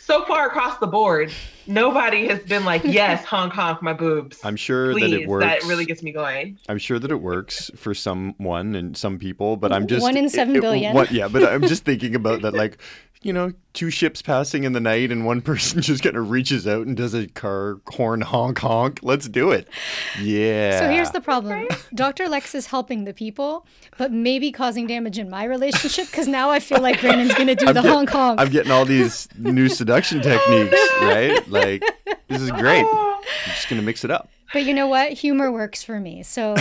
[0.00, 1.32] so far across the board
[1.66, 4.38] nobody has been like yes honk honk my boobs.
[4.44, 5.10] I'm sure Please.
[5.10, 6.58] that it works that really gets me going.
[6.68, 10.28] I'm sure that it works for someone and some people but i'm just one in
[10.28, 10.96] seven it, billion.
[10.96, 12.78] It, yeah but i'm just thinking about that like
[13.22, 16.66] you know, two ships passing in the night and one person just kind of reaches
[16.66, 19.00] out and does a car horn honk honk.
[19.02, 19.68] Let's do it.
[20.20, 20.78] Yeah.
[20.78, 22.28] So here's the problem Dr.
[22.28, 26.60] Lex is helping the people, but maybe causing damage in my relationship because now I
[26.60, 28.40] feel like Brandon's going to do I'm the get, honk honk.
[28.40, 31.48] I'm getting all these new seduction oh, techniques, right?
[31.48, 31.82] Like,
[32.28, 32.84] this is great.
[32.84, 34.30] I'm just going to mix it up.
[34.52, 35.12] But you know what?
[35.12, 36.22] Humor works for me.
[36.22, 36.54] So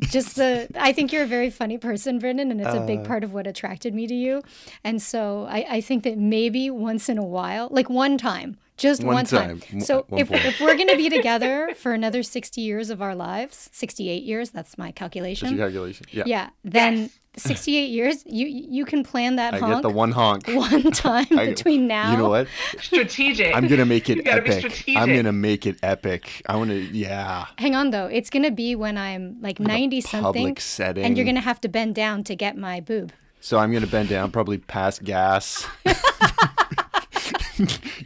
[0.00, 3.04] just the I think you're a very funny person, Brandon, and it's a big uh.
[3.04, 4.42] part of what attracted me to you.
[4.84, 9.02] And so I, I think that maybe once in a while, like one time, just
[9.02, 9.60] one, one time.
[9.60, 9.80] time.
[9.80, 13.14] So one if, if we're going to be together for another 60 years of our
[13.14, 15.48] lives, 68 years, that's my calculation.
[15.48, 16.06] That's your calculation.
[16.10, 16.24] Yeah.
[16.26, 16.50] Yeah.
[16.64, 19.74] Then 68 years, you you can plan that I honk.
[19.76, 20.48] get the one honk.
[20.48, 22.12] One time I, between now.
[22.12, 22.46] You know what?
[22.78, 23.56] Strategic.
[23.56, 24.84] I'm going to make it epic.
[24.96, 26.42] I'm going to make it epic.
[26.46, 27.46] I want to, yeah.
[27.56, 28.06] Hang on though.
[28.06, 30.56] It's going to be when I'm like, like 90 something.
[30.58, 31.04] setting.
[31.04, 33.12] And you're going to have to bend down to get my boob.
[33.40, 35.66] So I'm going to bend down, probably pass gas.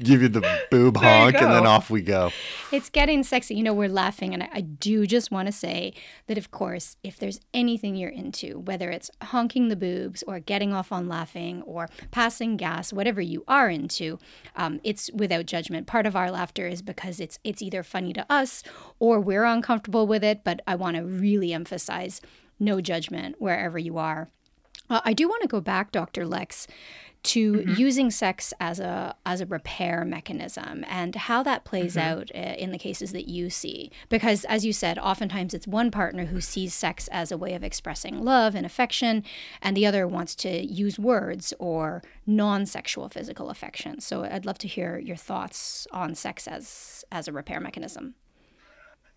[0.03, 2.31] give you the boob honk, and then off we go.
[2.73, 3.55] It's getting sexy.
[3.55, 5.95] You know, we're laughing, and I, I do just want to say
[6.27, 10.73] that, of course, if there's anything you're into, whether it's honking the boobs or getting
[10.73, 14.19] off on laughing or passing gas, whatever you are into,
[14.57, 15.87] um, it's without judgment.
[15.87, 18.65] Part of our laughter is because it's it's either funny to us
[18.99, 20.43] or we're uncomfortable with it.
[20.43, 22.21] But I want to really emphasize
[22.59, 24.29] no judgment wherever you are.
[24.89, 26.27] Uh, I do want to go back, Dr.
[26.27, 26.67] Lex,
[27.27, 27.75] to mm-hmm.
[27.75, 32.09] using sex as a as a repair mechanism and how that plays mm-hmm.
[32.09, 35.91] out uh, in the cases that you see because as you said oftentimes it's one
[35.91, 39.25] partner who sees sex as a way of expressing love and affection
[39.61, 44.69] and the other wants to use words or non-sexual physical affection so I'd love to
[44.69, 48.15] hear your thoughts on sex as as a repair mechanism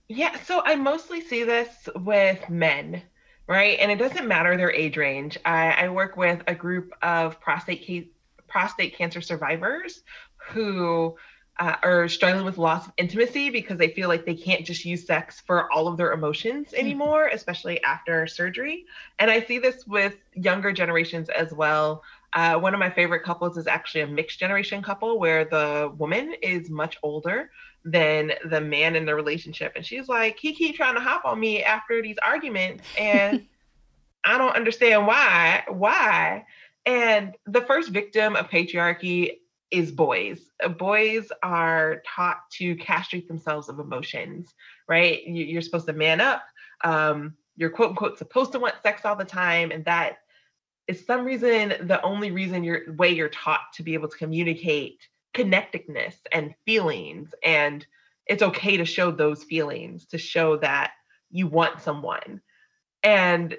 [0.08, 3.04] yeah so I mostly see this with men
[3.50, 3.80] right?
[3.80, 5.38] And it doesn't matter their age range.
[5.44, 8.10] I, I work with a group of prostate ca-
[8.48, 10.04] prostate cancer survivors
[10.38, 11.18] who
[11.58, 15.06] uh, are struggling with loss of intimacy because they feel like they can't just use
[15.06, 16.78] sex for all of their emotions mm-hmm.
[16.78, 17.36] anymore, mm-hmm.
[17.36, 18.86] especially after surgery.
[19.18, 22.04] And I see this with younger generations as well.
[22.34, 26.36] Uh, one of my favorite couples is actually a mixed generation couple where the woman
[26.44, 27.50] is much older
[27.86, 29.74] than the man in the relationship.
[29.76, 32.84] And she's like, he keep trying to hop on me after these arguments.
[32.98, 33.46] And
[34.26, 35.64] I don't understand why.
[35.68, 36.46] Why?
[36.86, 39.38] And the first victim of patriarchy
[39.72, 40.42] is boys.
[40.78, 44.54] Boys are taught to castrate themselves of emotions,
[44.88, 45.22] right?
[45.26, 46.44] You're supposed to man up.
[46.84, 50.20] Um, you're quote unquote supposed to want sex all the time, and that
[50.88, 55.08] is some reason the only reason you're way you're taught to be able to communicate
[55.34, 57.86] connectedness and feelings and
[58.26, 60.92] it's okay to show those feelings to show that
[61.30, 62.42] you want someone
[63.04, 63.56] and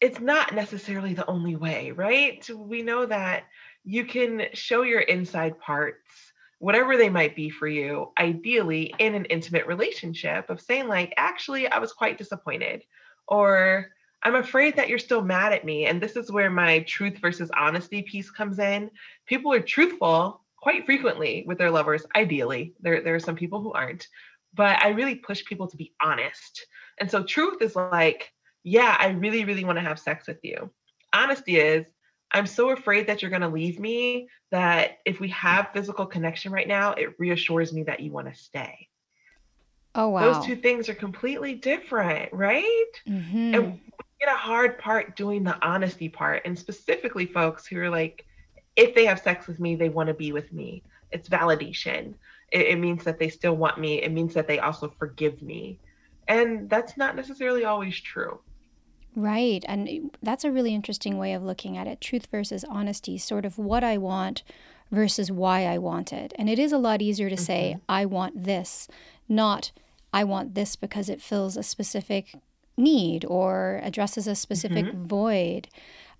[0.00, 3.44] it's not necessarily the only way right we know that
[3.84, 9.24] you can show your inside parts whatever they might be for you ideally in an
[9.26, 12.84] intimate relationship of saying like actually i was quite disappointed
[13.26, 13.88] or
[14.22, 15.86] I'm afraid that you're still mad at me.
[15.86, 18.90] And this is where my truth versus honesty piece comes in.
[19.26, 22.74] People are truthful quite frequently with their lovers, ideally.
[22.80, 24.06] There, there are some people who aren't,
[24.54, 26.66] but I really push people to be honest.
[26.98, 28.32] And so truth is like,
[28.64, 30.70] yeah, I really, really want to have sex with you.
[31.12, 31.86] Honesty is,
[32.32, 36.52] I'm so afraid that you're going to leave me that if we have physical connection
[36.52, 38.88] right now, it reassures me that you want to stay.
[39.94, 40.32] Oh, wow.
[40.32, 42.92] Those two things are completely different, right?
[43.08, 43.54] Mm-hmm.
[43.54, 43.80] And we
[44.20, 46.42] get a hard part doing the honesty part.
[46.44, 48.24] And specifically, folks who are like,
[48.78, 50.82] if they have sex with me, they want to be with me.
[51.10, 52.14] It's validation.
[52.52, 54.00] It, it means that they still want me.
[54.00, 55.78] It means that they also forgive me.
[56.28, 58.40] And that's not necessarily always true.
[59.16, 59.64] Right.
[59.66, 63.58] And that's a really interesting way of looking at it truth versus honesty, sort of
[63.58, 64.44] what I want
[64.92, 66.32] versus why I want it.
[66.38, 67.44] And it is a lot easier to mm-hmm.
[67.44, 68.86] say, I want this,
[69.28, 69.72] not
[70.12, 72.34] I want this because it fills a specific
[72.76, 75.04] need or addresses a specific mm-hmm.
[75.04, 75.68] void.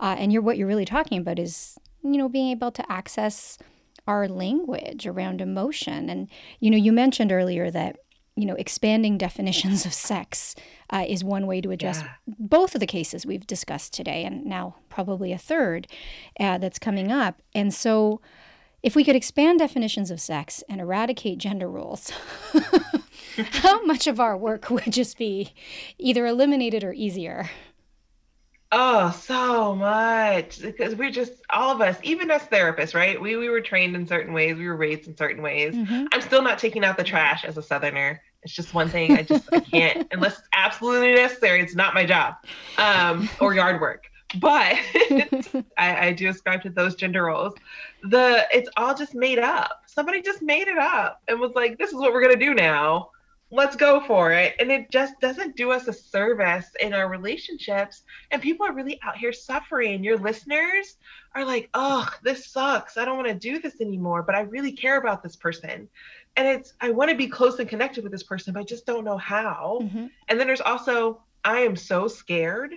[0.00, 3.58] Uh, and you're what you're really talking about is, you know, being able to access
[4.06, 6.08] our language around emotion.
[6.08, 6.28] And,
[6.60, 7.96] you know, you mentioned earlier that,
[8.36, 10.54] you know, expanding definitions of sex
[10.90, 12.08] uh, is one way to address yeah.
[12.26, 15.86] both of the cases we've discussed today, and now probably a third
[16.40, 17.42] uh, that's coming up.
[17.54, 18.20] And so,
[18.80, 22.12] if we could expand definitions of sex and eradicate gender roles,
[23.50, 25.52] how much of our work would just be
[25.98, 27.50] either eliminated or easier?
[28.70, 30.60] Oh, so much.
[30.60, 33.20] Because we're just all of us, even as therapists, right?
[33.20, 35.74] We we were trained in certain ways, we were raised in certain ways.
[35.74, 36.06] Mm-hmm.
[36.12, 38.20] I'm still not taking out the trash as a southerner.
[38.42, 41.60] It's just one thing I just I can't unless it's absolutely necessary.
[41.60, 42.34] It's not my job.
[42.76, 44.04] Um, or yard work.
[44.38, 44.76] But
[45.78, 47.54] I, I do ascribe to those gender roles.
[48.02, 49.82] The it's all just made up.
[49.86, 53.10] Somebody just made it up and was like, this is what we're gonna do now
[53.50, 54.54] let's go for it.
[54.58, 58.02] And it just doesn't do us a service in our relationships.
[58.30, 60.04] And people are really out here suffering.
[60.04, 60.96] Your listeners
[61.34, 62.96] are like, oh, this sucks.
[62.96, 65.88] I don't want to do this anymore, but I really care about this person.
[66.36, 68.86] And it's, I want to be close and connected with this person, but I just
[68.86, 69.80] don't know how.
[69.82, 70.06] Mm-hmm.
[70.28, 72.72] And then there's also, I am so scared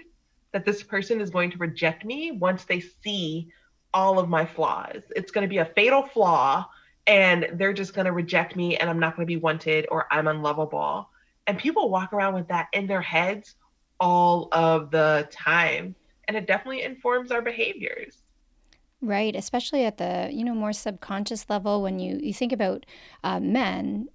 [0.52, 3.50] that this person is going to reject me once they see
[3.94, 5.04] all of my flaws.
[5.16, 6.66] It's going to be a fatal flaw
[7.08, 10.08] and they're just going to reject me and I'm not going to be wanted or
[10.12, 11.10] I'm unlovable.
[11.48, 13.56] And people walk around with that in their heads
[14.00, 15.96] all of the time.
[16.28, 18.24] And it definitely informs our behaviors.
[19.02, 22.86] Right, especially at the you know more subconscious level when you you think about
[23.24, 24.10] uh, men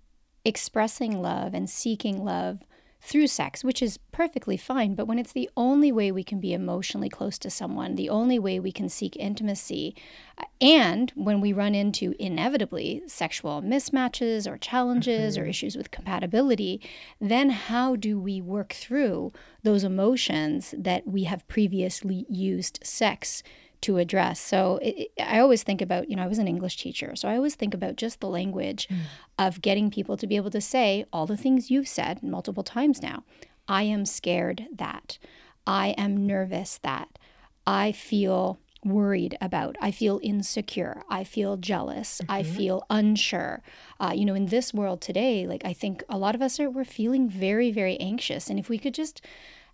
[0.45, 2.61] expressing love and seeking love
[3.01, 4.95] through sex, which is perfectly fine.
[4.95, 8.39] But when it's the only way we can be emotionally close to someone, the only
[8.39, 9.95] way we can seek intimacy,
[10.39, 15.45] uh, and when we run into inevitably sexual mismatches or challenges mm-hmm.
[15.45, 16.81] or issues with compatibility,
[17.21, 19.33] then how do we work through
[19.63, 23.43] those emotions that we have previously used sex?
[23.83, 24.41] To address.
[24.41, 27.15] So it, I always think about, you know, I was an English teacher.
[27.17, 28.99] So I always think about just the language mm.
[29.39, 33.03] of getting people to be able to say all the things you've said multiple times
[33.03, 33.25] now.
[33.69, 35.19] I am scared that.
[35.67, 37.19] I am nervous that.
[37.67, 39.77] I feel worried about.
[39.81, 41.03] I feel insecure.
[41.09, 42.21] I feel jealous.
[42.23, 42.33] Mm-hmm.
[42.33, 43.63] I feel unsure.
[43.99, 46.71] Uh, you know, in this world today, like I think a lot of us are
[46.71, 48.49] we're feeling very, very anxious.
[48.49, 49.21] And if we could just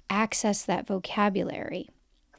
[0.09, 1.91] access that vocabulary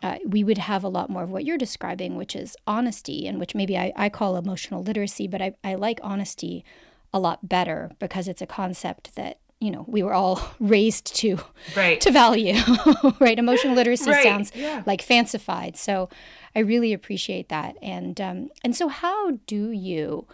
[0.04, 3.40] uh, we would have a lot more of what you're describing, which is honesty, and
[3.40, 6.66] which maybe I, I call emotional literacy, but I, I like honesty
[7.14, 11.38] a lot better because it's a concept that you know we were all raised to
[11.76, 12.02] right.
[12.02, 12.56] to value
[13.20, 14.24] right emotional literacy right.
[14.24, 14.84] sounds yeah.
[14.86, 16.10] like fancified so
[16.56, 20.28] i really appreciate that and um, and so how do you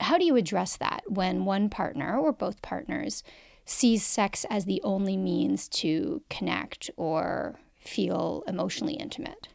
[0.00, 3.22] how do you address that when one partner or both partners
[3.66, 9.48] sees sex as the only means to connect or feel emotionally intimate?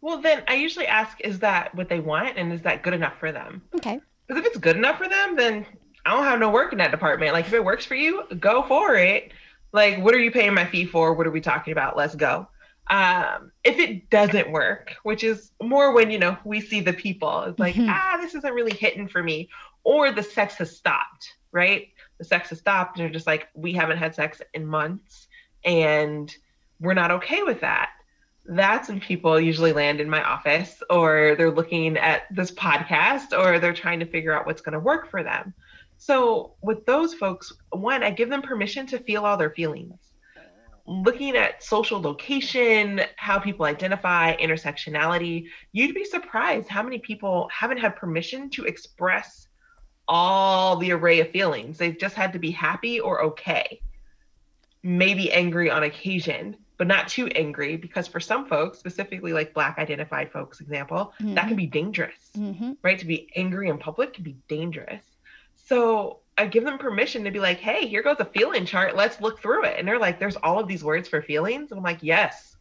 [0.00, 2.36] Well, then I usually ask, is that what they want?
[2.36, 3.62] And is that good enough for them?
[3.74, 4.00] Okay.
[4.26, 5.66] Because if it's good enough for them, then
[6.04, 7.32] I don't have no work in that department.
[7.32, 9.32] Like, if it works for you, go for it.
[9.72, 11.14] Like, what are you paying my fee for?
[11.14, 11.96] What are we talking about?
[11.96, 12.46] Let's go.
[12.90, 17.42] Um, if it doesn't work, which is more when you know we see the people,
[17.44, 17.88] it's like mm-hmm.
[17.88, 19.48] ah, this isn't really hitting for me,
[19.84, 21.88] or the sex has stopped, right?
[22.18, 25.28] The sex has stopped, and you're just like, we haven't had sex in months,
[25.64, 26.34] and
[26.84, 27.90] we're not okay with that.
[28.46, 33.58] That's when people usually land in my office, or they're looking at this podcast, or
[33.58, 35.54] they're trying to figure out what's going to work for them.
[35.96, 39.98] So, with those folks, one, I give them permission to feel all their feelings.
[40.86, 47.78] Looking at social location, how people identify, intersectionality, you'd be surprised how many people haven't
[47.78, 49.48] had permission to express
[50.06, 51.78] all the array of feelings.
[51.78, 53.80] They've just had to be happy or okay,
[54.82, 59.78] maybe angry on occasion, but not too angry because for some folks, specifically like Black
[59.78, 61.34] identified folks, example, mm-hmm.
[61.34, 62.72] that can be dangerous, mm-hmm.
[62.82, 62.98] right?
[62.98, 65.02] To be angry in public can be dangerous.
[65.66, 68.96] So I give them permission to be like, hey, here goes a feeling chart.
[68.96, 69.76] Let's look through it.
[69.78, 71.70] And they're like, there's all of these words for feelings.
[71.70, 72.56] And I'm like, yes,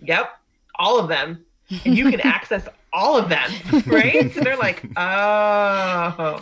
[0.00, 0.38] yep,
[0.76, 1.44] all of them.
[1.84, 3.50] And you can access all of them,
[3.86, 4.32] right?
[4.32, 6.40] so they're like, oh.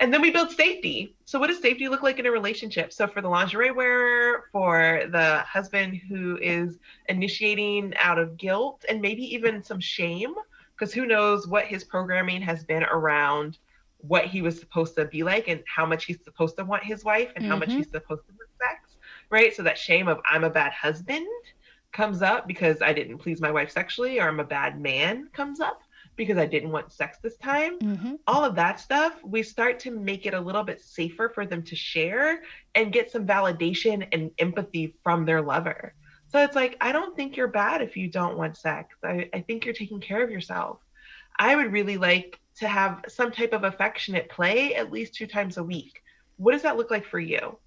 [0.00, 1.16] And then we build safety.
[1.24, 2.92] So, what does safety look like in a relationship?
[2.92, 6.78] So, for the lingerie wearer, for the husband who is
[7.08, 10.34] initiating out of guilt and maybe even some shame,
[10.76, 13.58] because who knows what his programming has been around
[13.98, 17.04] what he was supposed to be like and how much he's supposed to want his
[17.04, 17.50] wife and mm-hmm.
[17.50, 17.78] how much mm-hmm.
[17.78, 18.96] he's supposed to want sex,
[19.30, 19.54] right?
[19.54, 21.26] So that shame of I'm a bad husband
[21.92, 25.58] comes up because I didn't please my wife sexually, or I'm a bad man comes
[25.58, 25.80] up
[26.18, 27.78] because I didn't want sex this time.
[27.78, 28.14] Mm-hmm.
[28.26, 31.62] All of that stuff, we start to make it a little bit safer for them
[31.62, 32.42] to share
[32.74, 35.94] and get some validation and empathy from their lover.
[36.30, 38.94] So it's like, I don't think you're bad if you don't want sex.
[39.02, 40.80] I, I think you're taking care of yourself.
[41.38, 45.56] I would really like to have some type of affectionate play at least two times
[45.56, 46.02] a week.
[46.36, 47.58] What does that look like for you?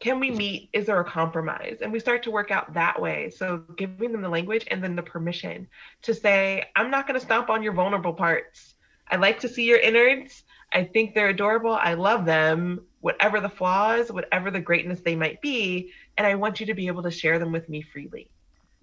[0.00, 0.70] Can we meet?
[0.72, 1.78] Is there a compromise?
[1.82, 3.30] And we start to work out that way.
[3.30, 5.68] So giving them the language and then the permission
[6.02, 8.74] to say, I'm not going to stomp on your vulnerable parts.
[9.10, 10.44] I like to see your innards.
[10.72, 11.74] I think they're adorable.
[11.74, 15.92] I love them, whatever the flaws, whatever the greatness they might be.
[16.16, 18.30] And I want you to be able to share them with me freely.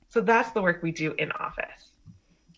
[0.10, 1.97] So that's the work we do in office.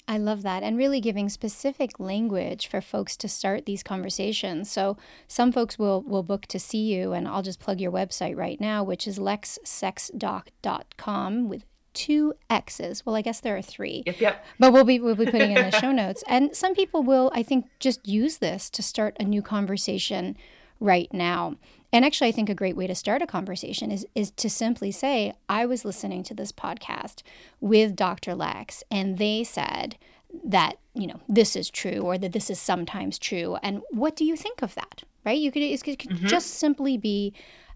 [0.10, 0.64] I love that.
[0.64, 4.72] And really giving specific language for folks to start these conversations.
[4.72, 4.98] So
[5.28, 8.60] some folks will will book to see you and I'll just plug your website right
[8.60, 13.06] now, which is lexxsexdoc.com with two X's.
[13.06, 14.02] Well, I guess there are three.
[14.08, 14.44] Yep, yep.
[14.58, 16.24] But we'll be we'll be putting in the show notes.
[16.28, 20.36] And some people will, I think, just use this to start a new conversation
[20.80, 21.58] right now.
[21.92, 24.92] And actually, I think a great way to start a conversation is is to simply
[24.92, 27.24] say, "I was listening to this podcast
[27.60, 28.36] with Dr.
[28.36, 29.98] Lex, and they said
[30.44, 33.58] that you know this is true, or that this is sometimes true.
[33.64, 35.04] And what do you think of that?
[35.26, 35.40] Right?
[35.40, 36.28] You could it could mm-hmm.
[36.28, 37.34] just simply be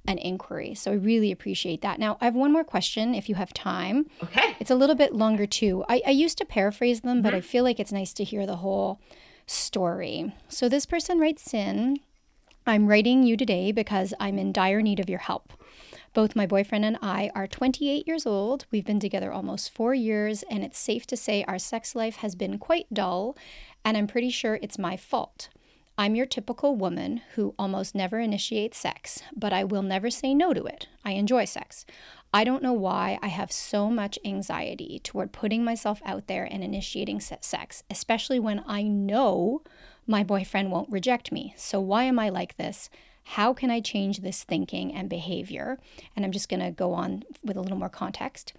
[0.07, 0.76] an inquiry.
[0.76, 1.97] So I really appreciate that.
[1.97, 4.09] Now, I have one more question if you have time.
[4.22, 4.55] Okay.
[4.59, 5.86] It's a little bit longer too.
[5.88, 7.22] I, I used to paraphrase them, mm-hmm.
[7.24, 8.99] but I feel like it's nice to hear the whole
[9.45, 10.34] story.
[10.49, 11.99] So this person writes in
[12.66, 15.51] I'm writing you today because I'm in dire need of your help.
[16.14, 18.66] Both my boyfriend and I are 28 years old.
[18.72, 22.36] We've been together almost four years, and it's safe to say our sex life has
[22.36, 23.36] been quite dull,
[23.84, 25.49] and I'm pretty sure it's my fault.
[25.97, 30.53] I'm your typical woman who almost never initiates sex, but I will never say no
[30.53, 30.88] to it.
[31.03, 31.86] I enjoy sex.
[32.34, 36.64] I don't know why I have so much anxiety toward putting myself out there and
[36.64, 39.64] initiating sex, especially when I know
[40.08, 41.54] my boyfriend won't reject me.
[41.58, 42.89] So, why am I like this?
[43.24, 45.80] How can I change this thinking and behavior?
[46.16, 48.54] And I'm just going to go on with a little more context.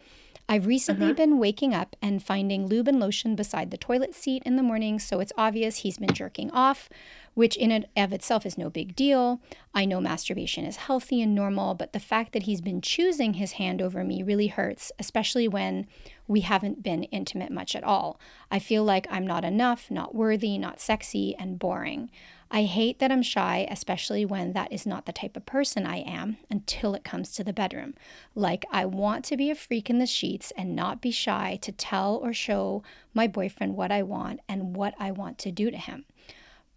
[0.46, 1.14] I've recently uh-huh.
[1.14, 4.98] been waking up and finding lube and lotion beside the toilet seat in the morning,
[4.98, 6.90] so it's obvious he's been jerking off,
[7.32, 9.40] which in and of itself is no big deal.
[9.74, 13.52] I know masturbation is healthy and normal, but the fact that he's been choosing his
[13.52, 15.86] hand over me really hurts, especially when
[16.28, 18.20] we haven't been intimate much at all.
[18.50, 22.10] I feel like I'm not enough, not worthy, not sexy, and boring.
[22.54, 25.96] I hate that I'm shy, especially when that is not the type of person I
[25.96, 27.94] am until it comes to the bedroom.
[28.36, 31.72] Like, I want to be a freak in the sheets and not be shy to
[31.72, 35.76] tell or show my boyfriend what I want and what I want to do to
[35.76, 36.04] him.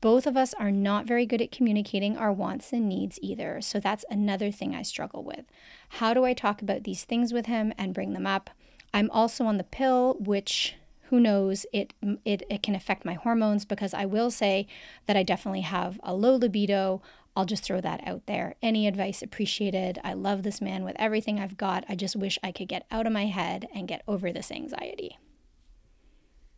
[0.01, 3.79] Both of us are not very good at communicating our wants and needs either, so
[3.79, 5.45] that's another thing I struggle with.
[5.89, 8.49] How do I talk about these things with him and bring them up?
[8.95, 10.73] I'm also on the pill, which
[11.09, 11.93] who knows it,
[12.25, 14.67] it it can affect my hormones because i will say
[15.05, 17.01] that i definitely have a low libido.
[17.35, 18.55] I'll just throw that out there.
[18.63, 19.99] Any advice appreciated.
[20.03, 21.85] I love this man with everything i've got.
[21.87, 25.17] I just wish i could get out of my head and get over this anxiety.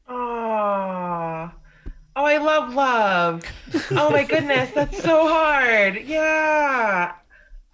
[0.08, 1.52] Oh
[2.16, 3.44] oh i love love.
[3.92, 6.02] Oh my goodness that's so hard.
[6.06, 7.14] Yeah.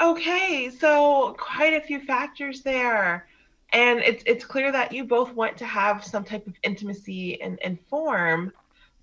[0.02, 3.28] Okay so quite a few factors there
[3.76, 7.60] And it's it's clear that you both want to have some type of intimacy and,
[7.62, 8.54] and form.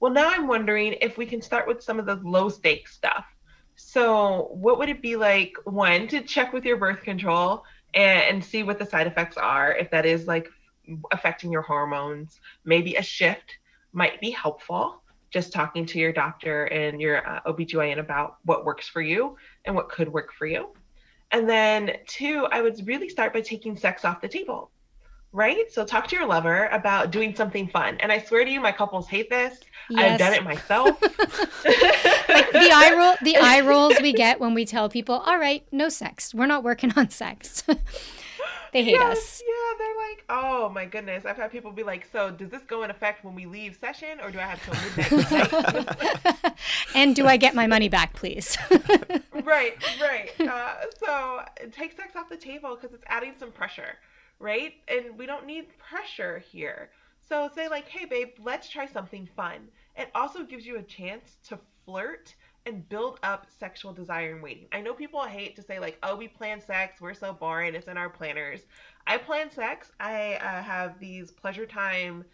[0.01, 3.27] Well, now I'm wondering if we can start with some of the low stakes stuff.
[3.77, 8.45] So, what would it be like, one, to check with your birth control and, and
[8.45, 10.49] see what the side effects are, if that is like
[11.11, 12.41] affecting your hormones?
[12.65, 13.59] Maybe a shift
[13.93, 15.03] might be helpful.
[15.31, 19.75] Just talking to your doctor and your uh, OBGYN about what works for you and
[19.75, 20.71] what could work for you.
[21.33, 24.71] And then, two, I would really start by taking sex off the table,
[25.33, 25.73] right?
[25.73, 27.97] So, talk to your lover about doing something fun.
[28.01, 29.59] And I swear to you, my couples hate this.
[29.89, 30.13] Yes.
[30.13, 31.01] I've done it myself.
[31.03, 35.65] like the eye roll, the eye rolls we get when we tell people, "All right,
[35.73, 36.35] no sex.
[36.35, 37.65] We're not working on sex."
[38.73, 39.43] they hate yes, us.
[39.47, 42.83] Yeah, they're like, "Oh my goodness." I've had people be like, "So, does this go
[42.83, 46.57] in effect when we leave session, or do I have till midnight?"
[46.95, 48.57] and do I get my money back, please?
[49.45, 50.31] right, right.
[50.41, 53.99] Uh, so, take sex off the table because it's adding some pressure,
[54.39, 54.75] right?
[54.89, 56.91] And we don't need pressure here.
[57.29, 59.69] So say like, hey babe, let's try something fun.
[59.97, 62.35] It also gives you a chance to flirt
[62.67, 64.67] and build up sexual desire and waiting.
[64.73, 67.89] I know people hate to say like, oh, we plan sex, we're so boring, it's
[67.89, 68.61] in our planners.
[69.07, 69.91] I plan sex.
[69.99, 72.25] I uh, have these pleasure time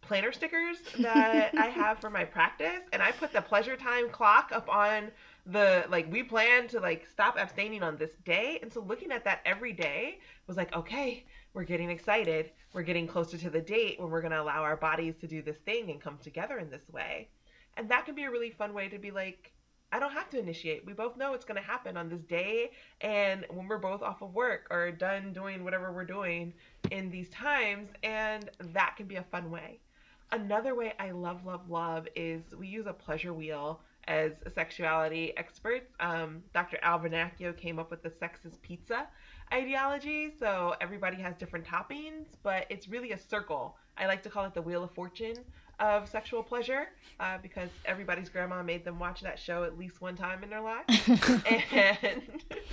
[0.00, 4.50] planner stickers that I have for my practice, and I put the pleasure time clock
[4.52, 5.10] up on
[5.48, 9.24] the like we plan to like stop abstaining on this day and so looking at
[9.24, 11.24] that every day was like okay
[11.54, 14.76] we're getting excited we're getting closer to the date when we're going to allow our
[14.76, 17.28] bodies to do this thing and come together in this way
[17.78, 19.52] and that can be a really fun way to be like
[19.90, 20.84] I don't have to initiate.
[20.84, 24.20] We both know it's going to happen on this day and when we're both off
[24.20, 26.52] of work or done doing whatever we're doing
[26.90, 27.88] in these times.
[28.02, 29.80] And that can be a fun way.
[30.30, 35.94] Another way I love, love, love is we use a pleasure wheel as sexuality experts.
[36.00, 36.76] Um, Dr.
[36.82, 39.08] Al Vernacchio came up with the sex is pizza
[39.54, 40.34] ideology.
[40.38, 43.78] So everybody has different toppings, but it's really a circle.
[43.96, 45.36] I like to call it the Wheel of Fortune
[45.80, 46.88] of sexual pleasure
[47.20, 50.60] uh, because everybody's grandma made them watch that show at least one time in their
[50.60, 50.84] life.
[51.72, 52.22] and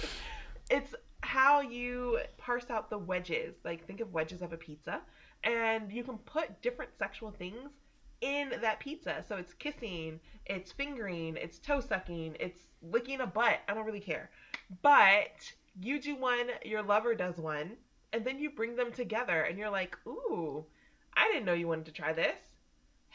[0.69, 3.55] it's how you parse out the wedges.
[3.63, 5.01] Like, think of wedges of a pizza.
[5.43, 7.71] And you can put different sexual things
[8.21, 9.23] in that pizza.
[9.27, 13.59] So it's kissing, it's fingering, it's toe sucking, it's licking a butt.
[13.67, 14.29] I don't really care.
[14.81, 17.71] But you do one, your lover does one,
[18.13, 20.65] and then you bring them together and you're like, ooh,
[21.15, 22.37] I didn't know you wanted to try this.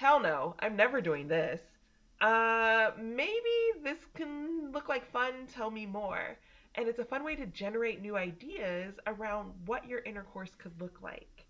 [0.00, 1.60] Hell no, I'm never doing this.
[2.22, 5.46] Uh, maybe this can look like fun.
[5.52, 6.38] Tell me more.
[6.74, 11.02] And it's a fun way to generate new ideas around what your intercourse could look
[11.02, 11.44] like.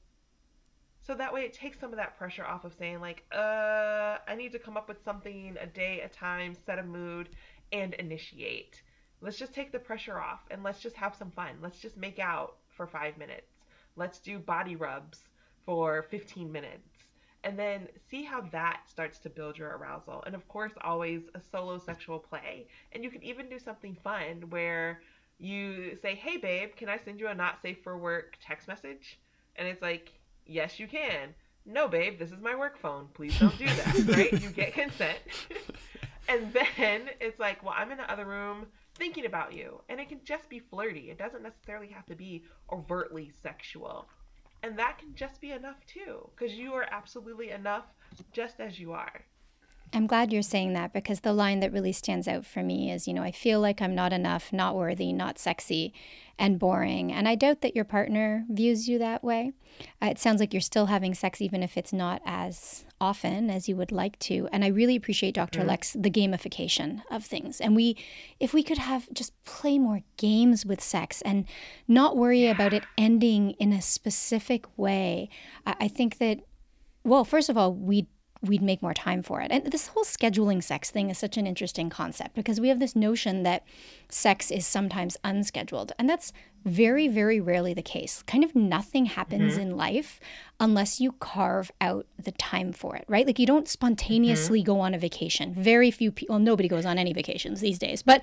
[1.01, 4.35] So that way it takes some of that pressure off of saying, like, uh, I
[4.37, 7.29] need to come up with something a day, a time, set a mood,
[7.71, 8.83] and initiate.
[9.21, 11.59] Let's just take the pressure off and let's just have some fun.
[11.63, 13.53] Let's just make out for five minutes.
[13.95, 15.23] Let's do body rubs
[15.65, 16.90] for 15 minutes.
[17.43, 20.23] And then see how that starts to build your arousal.
[20.27, 22.67] And of course, always a solo sexual play.
[22.93, 25.01] And you can even do something fun where
[25.39, 29.19] you say, Hey, babe, can I send you a not safe for work text message?
[29.57, 30.13] And it's like,
[30.47, 31.35] Yes, you can.
[31.65, 33.09] No, babe, this is my work phone.
[33.15, 34.33] Please don't do that, right?
[34.33, 35.19] You get consent.
[36.29, 38.67] and then it's like, Well, I'm in the other room
[38.97, 39.81] thinking about you.
[39.89, 41.11] And it can just be flirty.
[41.11, 44.09] It doesn't necessarily have to be overtly sexual.
[44.63, 47.85] And that can just be enough too, because you are absolutely enough
[48.33, 49.25] just as you are.
[49.93, 53.09] I'm glad you're saying that because the line that really stands out for me is,
[53.09, 55.93] you know, I feel like I'm not enough, not worthy, not sexy,
[56.39, 57.13] and boring.
[57.13, 59.53] And I doubt that your partner views you that way.
[60.01, 63.69] Uh, it sounds like you're still having sex, even if it's not as often as
[63.69, 64.49] you would like to.
[64.53, 65.61] And I really appreciate Dr.
[65.61, 65.67] Mm.
[65.67, 67.61] Lex the gamification of things.
[67.61, 67.97] And we,
[68.39, 71.47] if we could have just play more games with sex and
[71.89, 72.53] not worry yeah.
[72.53, 75.29] about it ending in a specific way,
[75.67, 76.41] I, I think that
[77.03, 78.07] well, first of all, we
[78.43, 79.51] we'd make more time for it.
[79.51, 82.97] And this whole scheduling sex thing is such an interesting concept because we have this
[82.97, 83.65] notion that
[84.09, 85.93] sex is sometimes unscheduled.
[85.99, 86.33] And that's
[86.65, 88.23] very, very rarely the case.
[88.23, 89.63] Kind of nothing happens mm-hmm.
[89.63, 90.21] in life
[90.59, 93.27] unless you carve out the time for it, right?
[93.27, 94.67] Like you don't spontaneously mm-hmm.
[94.67, 95.55] go on a vacation.
[95.55, 98.03] Very few people, well, nobody goes on any vacations these days.
[98.03, 98.23] But,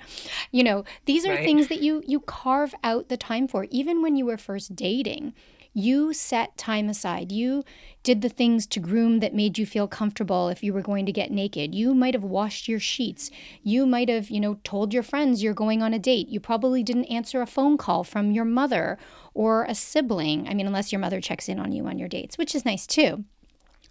[0.50, 1.44] you know, these are right.
[1.44, 3.66] things that you you carve out the time for.
[3.70, 5.32] Even when you were first dating,
[5.72, 7.30] you set time aside.
[7.32, 7.64] You
[8.02, 11.12] did the things to groom that made you feel comfortable if you were going to
[11.12, 11.74] get naked.
[11.74, 13.30] You might have washed your sheets.
[13.62, 16.28] You might have, you know, told your friends you're going on a date.
[16.28, 18.98] You probably didn't answer a phone call from your mother
[19.34, 20.48] or a sibling.
[20.48, 22.86] I mean, unless your mother checks in on you on your dates, which is nice
[22.86, 23.24] too.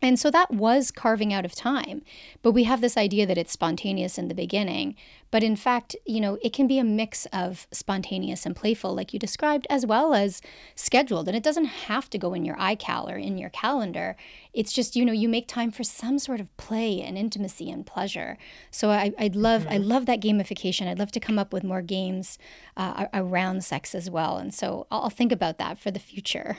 [0.01, 2.03] And so that was carving out of time.
[2.41, 4.95] But we have this idea that it's spontaneous in the beginning.
[5.31, 9.11] But in fact, you know, it can be a mix of spontaneous and playful, like
[9.11, 10.41] you described, as well as
[10.75, 11.27] scheduled.
[11.27, 14.15] And it doesn't have to go in your iCal or in your calendar.
[14.53, 17.85] It's just, you know, you make time for some sort of play and intimacy and
[17.85, 18.37] pleasure.
[18.71, 20.87] So I, I'd love, I love that gamification.
[20.87, 22.37] I'd love to come up with more games
[22.77, 24.37] uh, around sex as well.
[24.37, 26.57] And so I'll think about that for the future.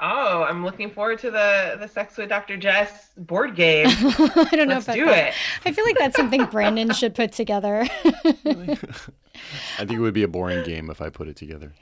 [0.00, 2.56] Oh, I'm looking forward to the the Sex with Dr.
[2.56, 3.86] Jess board game.
[3.88, 5.28] I don't Let's know about do that.
[5.28, 5.34] it.
[5.64, 7.86] I feel like that's something Brandon should put together.
[8.04, 8.76] I
[9.78, 11.72] think it would be a boring game if I put it together.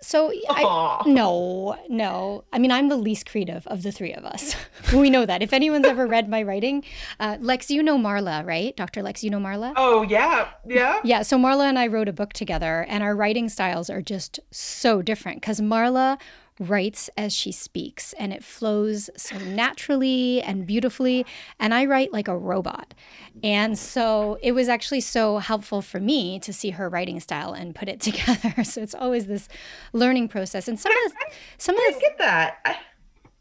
[0.00, 2.44] So I, no, no.
[2.52, 4.54] I mean, I'm the least creative of the three of us.
[4.92, 5.42] we know that.
[5.42, 6.84] If anyone's ever read my writing,
[7.18, 8.76] uh, Lex, you know Marla, right?
[8.76, 9.02] Dr.
[9.02, 9.72] Lex, you know Marla?
[9.76, 11.00] Oh yeah, yeah.
[11.04, 14.40] Yeah, so Marla and I wrote a book together, and our writing styles are just
[14.50, 16.20] so different because Marla
[16.60, 21.26] writes as she speaks and it flows so naturally and beautifully.
[21.58, 22.94] And I write like a robot.
[23.42, 27.74] And so it was actually so helpful for me to see her writing style and
[27.74, 28.62] put it together.
[28.64, 29.48] So it's always this
[29.92, 30.68] learning process.
[30.68, 32.80] And some of the, some I of didn't get that.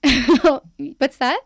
[0.03, 0.59] I,
[0.97, 1.41] what's that?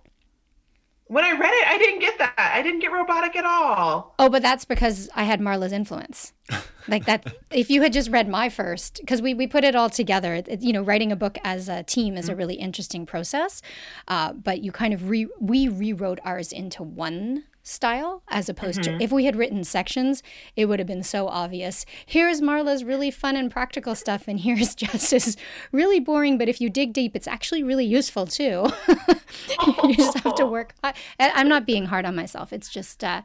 [1.07, 2.33] When I read it, I didn't get that.
[2.37, 4.15] I didn't get robotic at all.
[4.19, 6.33] Oh, but that's because I had Marla's influence.
[6.89, 9.89] Like that, if you had just read my first, because we, we put it all
[9.89, 13.61] together, it, you know, writing a book as a team is a really interesting process.
[14.07, 18.97] Uh, but you kind of re, we rewrote ours into one style as opposed to
[19.01, 20.23] if we had written sections,
[20.55, 21.85] it would have been so obvious.
[22.05, 25.35] Here's Marla's really fun and practical stuff, and here's Jess's
[25.71, 28.67] really boring, but if you dig deep, it's actually really useful too.
[29.83, 30.73] you just have to work.
[30.83, 32.53] I, I'm not being hard on myself.
[32.53, 33.21] It's just uh,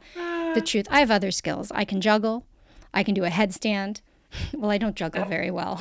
[0.53, 0.87] the truth.
[0.89, 1.71] I have other skills.
[1.73, 2.45] I can juggle.
[2.93, 4.01] I can do a headstand.
[4.51, 5.79] Well, I don't juggle very well.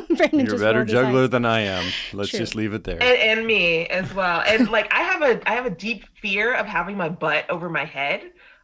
[0.16, 1.30] Brandon You're a better juggler eyes.
[1.30, 1.92] than I am.
[2.12, 2.40] Let's True.
[2.40, 3.02] just leave it there.
[3.02, 4.42] And, and me as well.
[4.46, 7.68] And like I have a I have a deep fear of having my butt over
[7.68, 8.22] my head.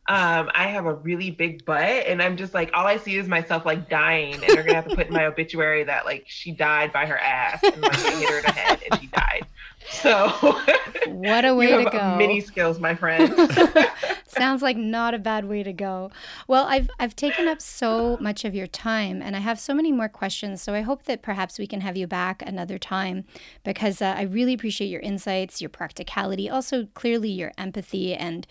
[0.08, 3.28] Um, I have a really big butt, and I'm just like all I see is
[3.28, 6.50] myself like dying, and they're gonna have to put in my obituary that like she
[6.50, 9.46] died by her ass, and like they hit her in the head, and she died.
[9.88, 10.28] So
[11.06, 12.16] What a way to go.
[12.16, 13.34] many skills, my friend.
[14.26, 16.10] Sounds like not a bad way to go.
[16.48, 19.92] Well, I've I've taken up so much of your time, and I have so many
[19.92, 20.62] more questions.
[20.62, 23.24] So I hope that perhaps we can have you back another time,
[23.62, 28.46] because uh, I really appreciate your insights, your practicality, also clearly your empathy and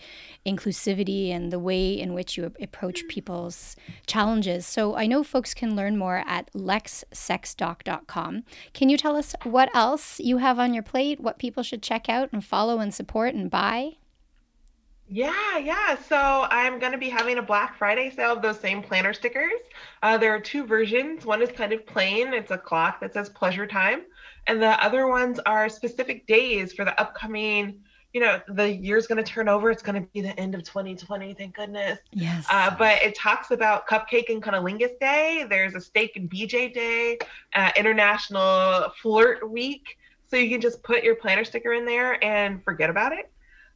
[0.46, 3.74] inclusivity, and the way in which you approach people's
[4.06, 4.66] challenges.
[4.66, 8.44] So I know folks can learn more at lexxsexdoc.com.
[8.72, 11.20] Can you tell us what else you have on your plate?
[11.22, 13.96] What people should check out and follow and support and buy?
[15.08, 15.96] Yeah, yeah.
[15.96, 19.60] So I'm going to be having a Black Friday sale of those same planner stickers.
[20.02, 21.26] Uh, there are two versions.
[21.26, 24.02] One is kind of plain, it's a clock that says pleasure time.
[24.46, 27.80] And the other ones are specific days for the upcoming,
[28.12, 29.70] you know, the year's going to turn over.
[29.70, 31.98] It's going to be the end of 2020, thank goodness.
[32.12, 32.46] Yes.
[32.50, 35.46] Uh, but it talks about Cupcake and Cunnilingus Day.
[35.48, 37.18] There's a Steak and BJ Day,
[37.54, 39.98] uh, International Flirt Week.
[40.32, 43.30] So you can just put your planner sticker in there and forget about it.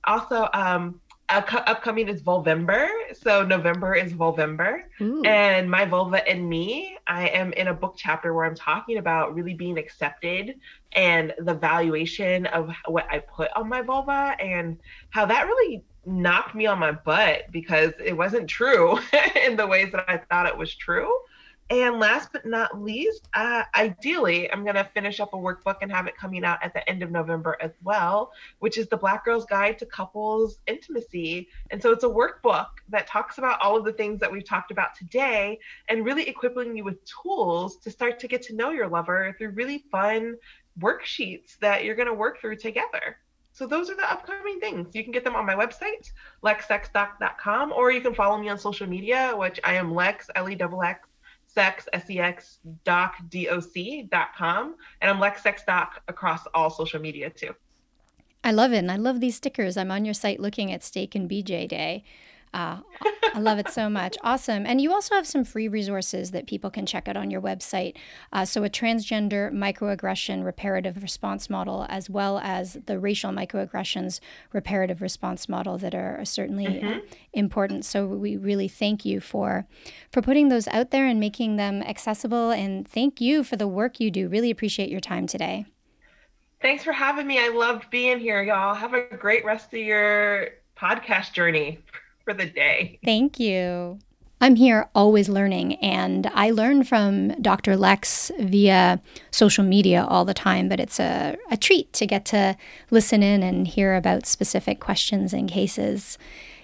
[0.05, 0.99] Also, um,
[1.29, 2.89] cu- upcoming is Volvember.
[3.13, 4.85] So November is Volvember.
[5.03, 5.23] Ooh.
[5.25, 9.35] And My Vulva and Me, I am in a book chapter where I'm talking about
[9.35, 10.55] really being accepted
[10.93, 14.79] and the valuation of what I put on my vulva and
[15.11, 18.99] how that really knocked me on my butt because it wasn't true
[19.45, 21.13] in the ways that I thought it was true.
[21.69, 25.91] And last but not least, uh, ideally, I'm going to finish up a workbook and
[25.91, 29.25] have it coming out at the end of November as well, which is the Black
[29.25, 31.49] Girl's Guide to Couples Intimacy.
[31.73, 34.71] And so it's a workbook that talks about all of the things that we've talked
[34.71, 35.59] about today
[35.89, 39.51] and really equipping you with tools to start to get to know your lover through
[39.51, 40.37] really fun
[40.79, 43.19] worksheets that you're going to work through together.
[43.53, 44.95] So those are the upcoming things.
[44.95, 46.13] You can get them on my website,
[46.45, 51.09] lexxsexdoc.com, or you can follow me on social media, which I am Lex, L-E-X-X,
[51.57, 54.77] sex, S-E-X, doc, D-O-C, dot com.
[55.01, 57.55] And I'm Lex Sex Doc across all social media too.
[58.45, 58.79] I love it.
[58.79, 59.77] And I love these stickers.
[59.77, 62.05] I'm on your site looking at Steak and BJ Day.
[62.57, 62.79] Uh,
[63.35, 64.17] I love it so much.
[64.23, 64.65] Awesome.
[64.65, 67.97] And you also have some free resources that people can check out on your website.
[68.33, 74.21] Uh, so, a transgender microaggression reparative response model, as well as the racial microaggressions
[74.55, 77.01] reparative response model, that are certainly uh,
[77.35, 77.85] important.
[77.85, 79.67] So, we really thank you for
[80.11, 82.53] for putting those out there and making them accessible.
[82.53, 84.29] And thank you for the work you do.
[84.29, 85.67] Really appreciate your time today.
[86.63, 87.39] Thanks for having me.
[87.39, 88.75] I loved being here, y'all.
[88.75, 91.79] Have a great rest of your podcast journey
[92.27, 92.99] for the day.
[93.05, 93.99] Thank you.
[94.39, 97.75] I'm here always learning, and I learn from Dr.
[97.75, 99.01] Lex via
[99.31, 102.55] social media all the time, but it's a, a treat to get to
[102.91, 106.19] listen in and hear about specific questions and cases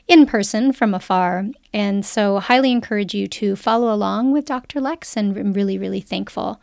[0.06, 1.46] in person from afar.
[1.72, 4.78] And so, highly encourage you to follow along with Dr.
[4.78, 6.60] Lex, and I'm really, really thankful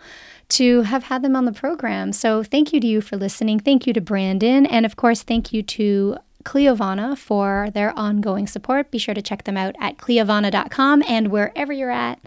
[0.49, 2.13] to have had them on the program.
[2.13, 3.59] So, thank you to you for listening.
[3.59, 4.67] Thank you to Brandon.
[4.67, 8.91] And of course, thank you to Cliovana for their ongoing support.
[8.91, 12.19] Be sure to check them out at cliovana.com and wherever you're at.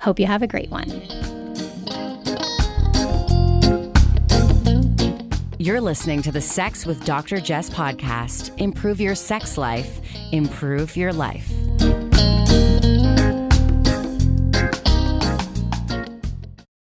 [0.00, 0.88] Hope you have a great one.
[5.58, 7.40] You're listening to the Sex with Dr.
[7.40, 8.56] Jess podcast.
[8.60, 10.00] Improve your sex life,
[10.30, 11.50] improve your life.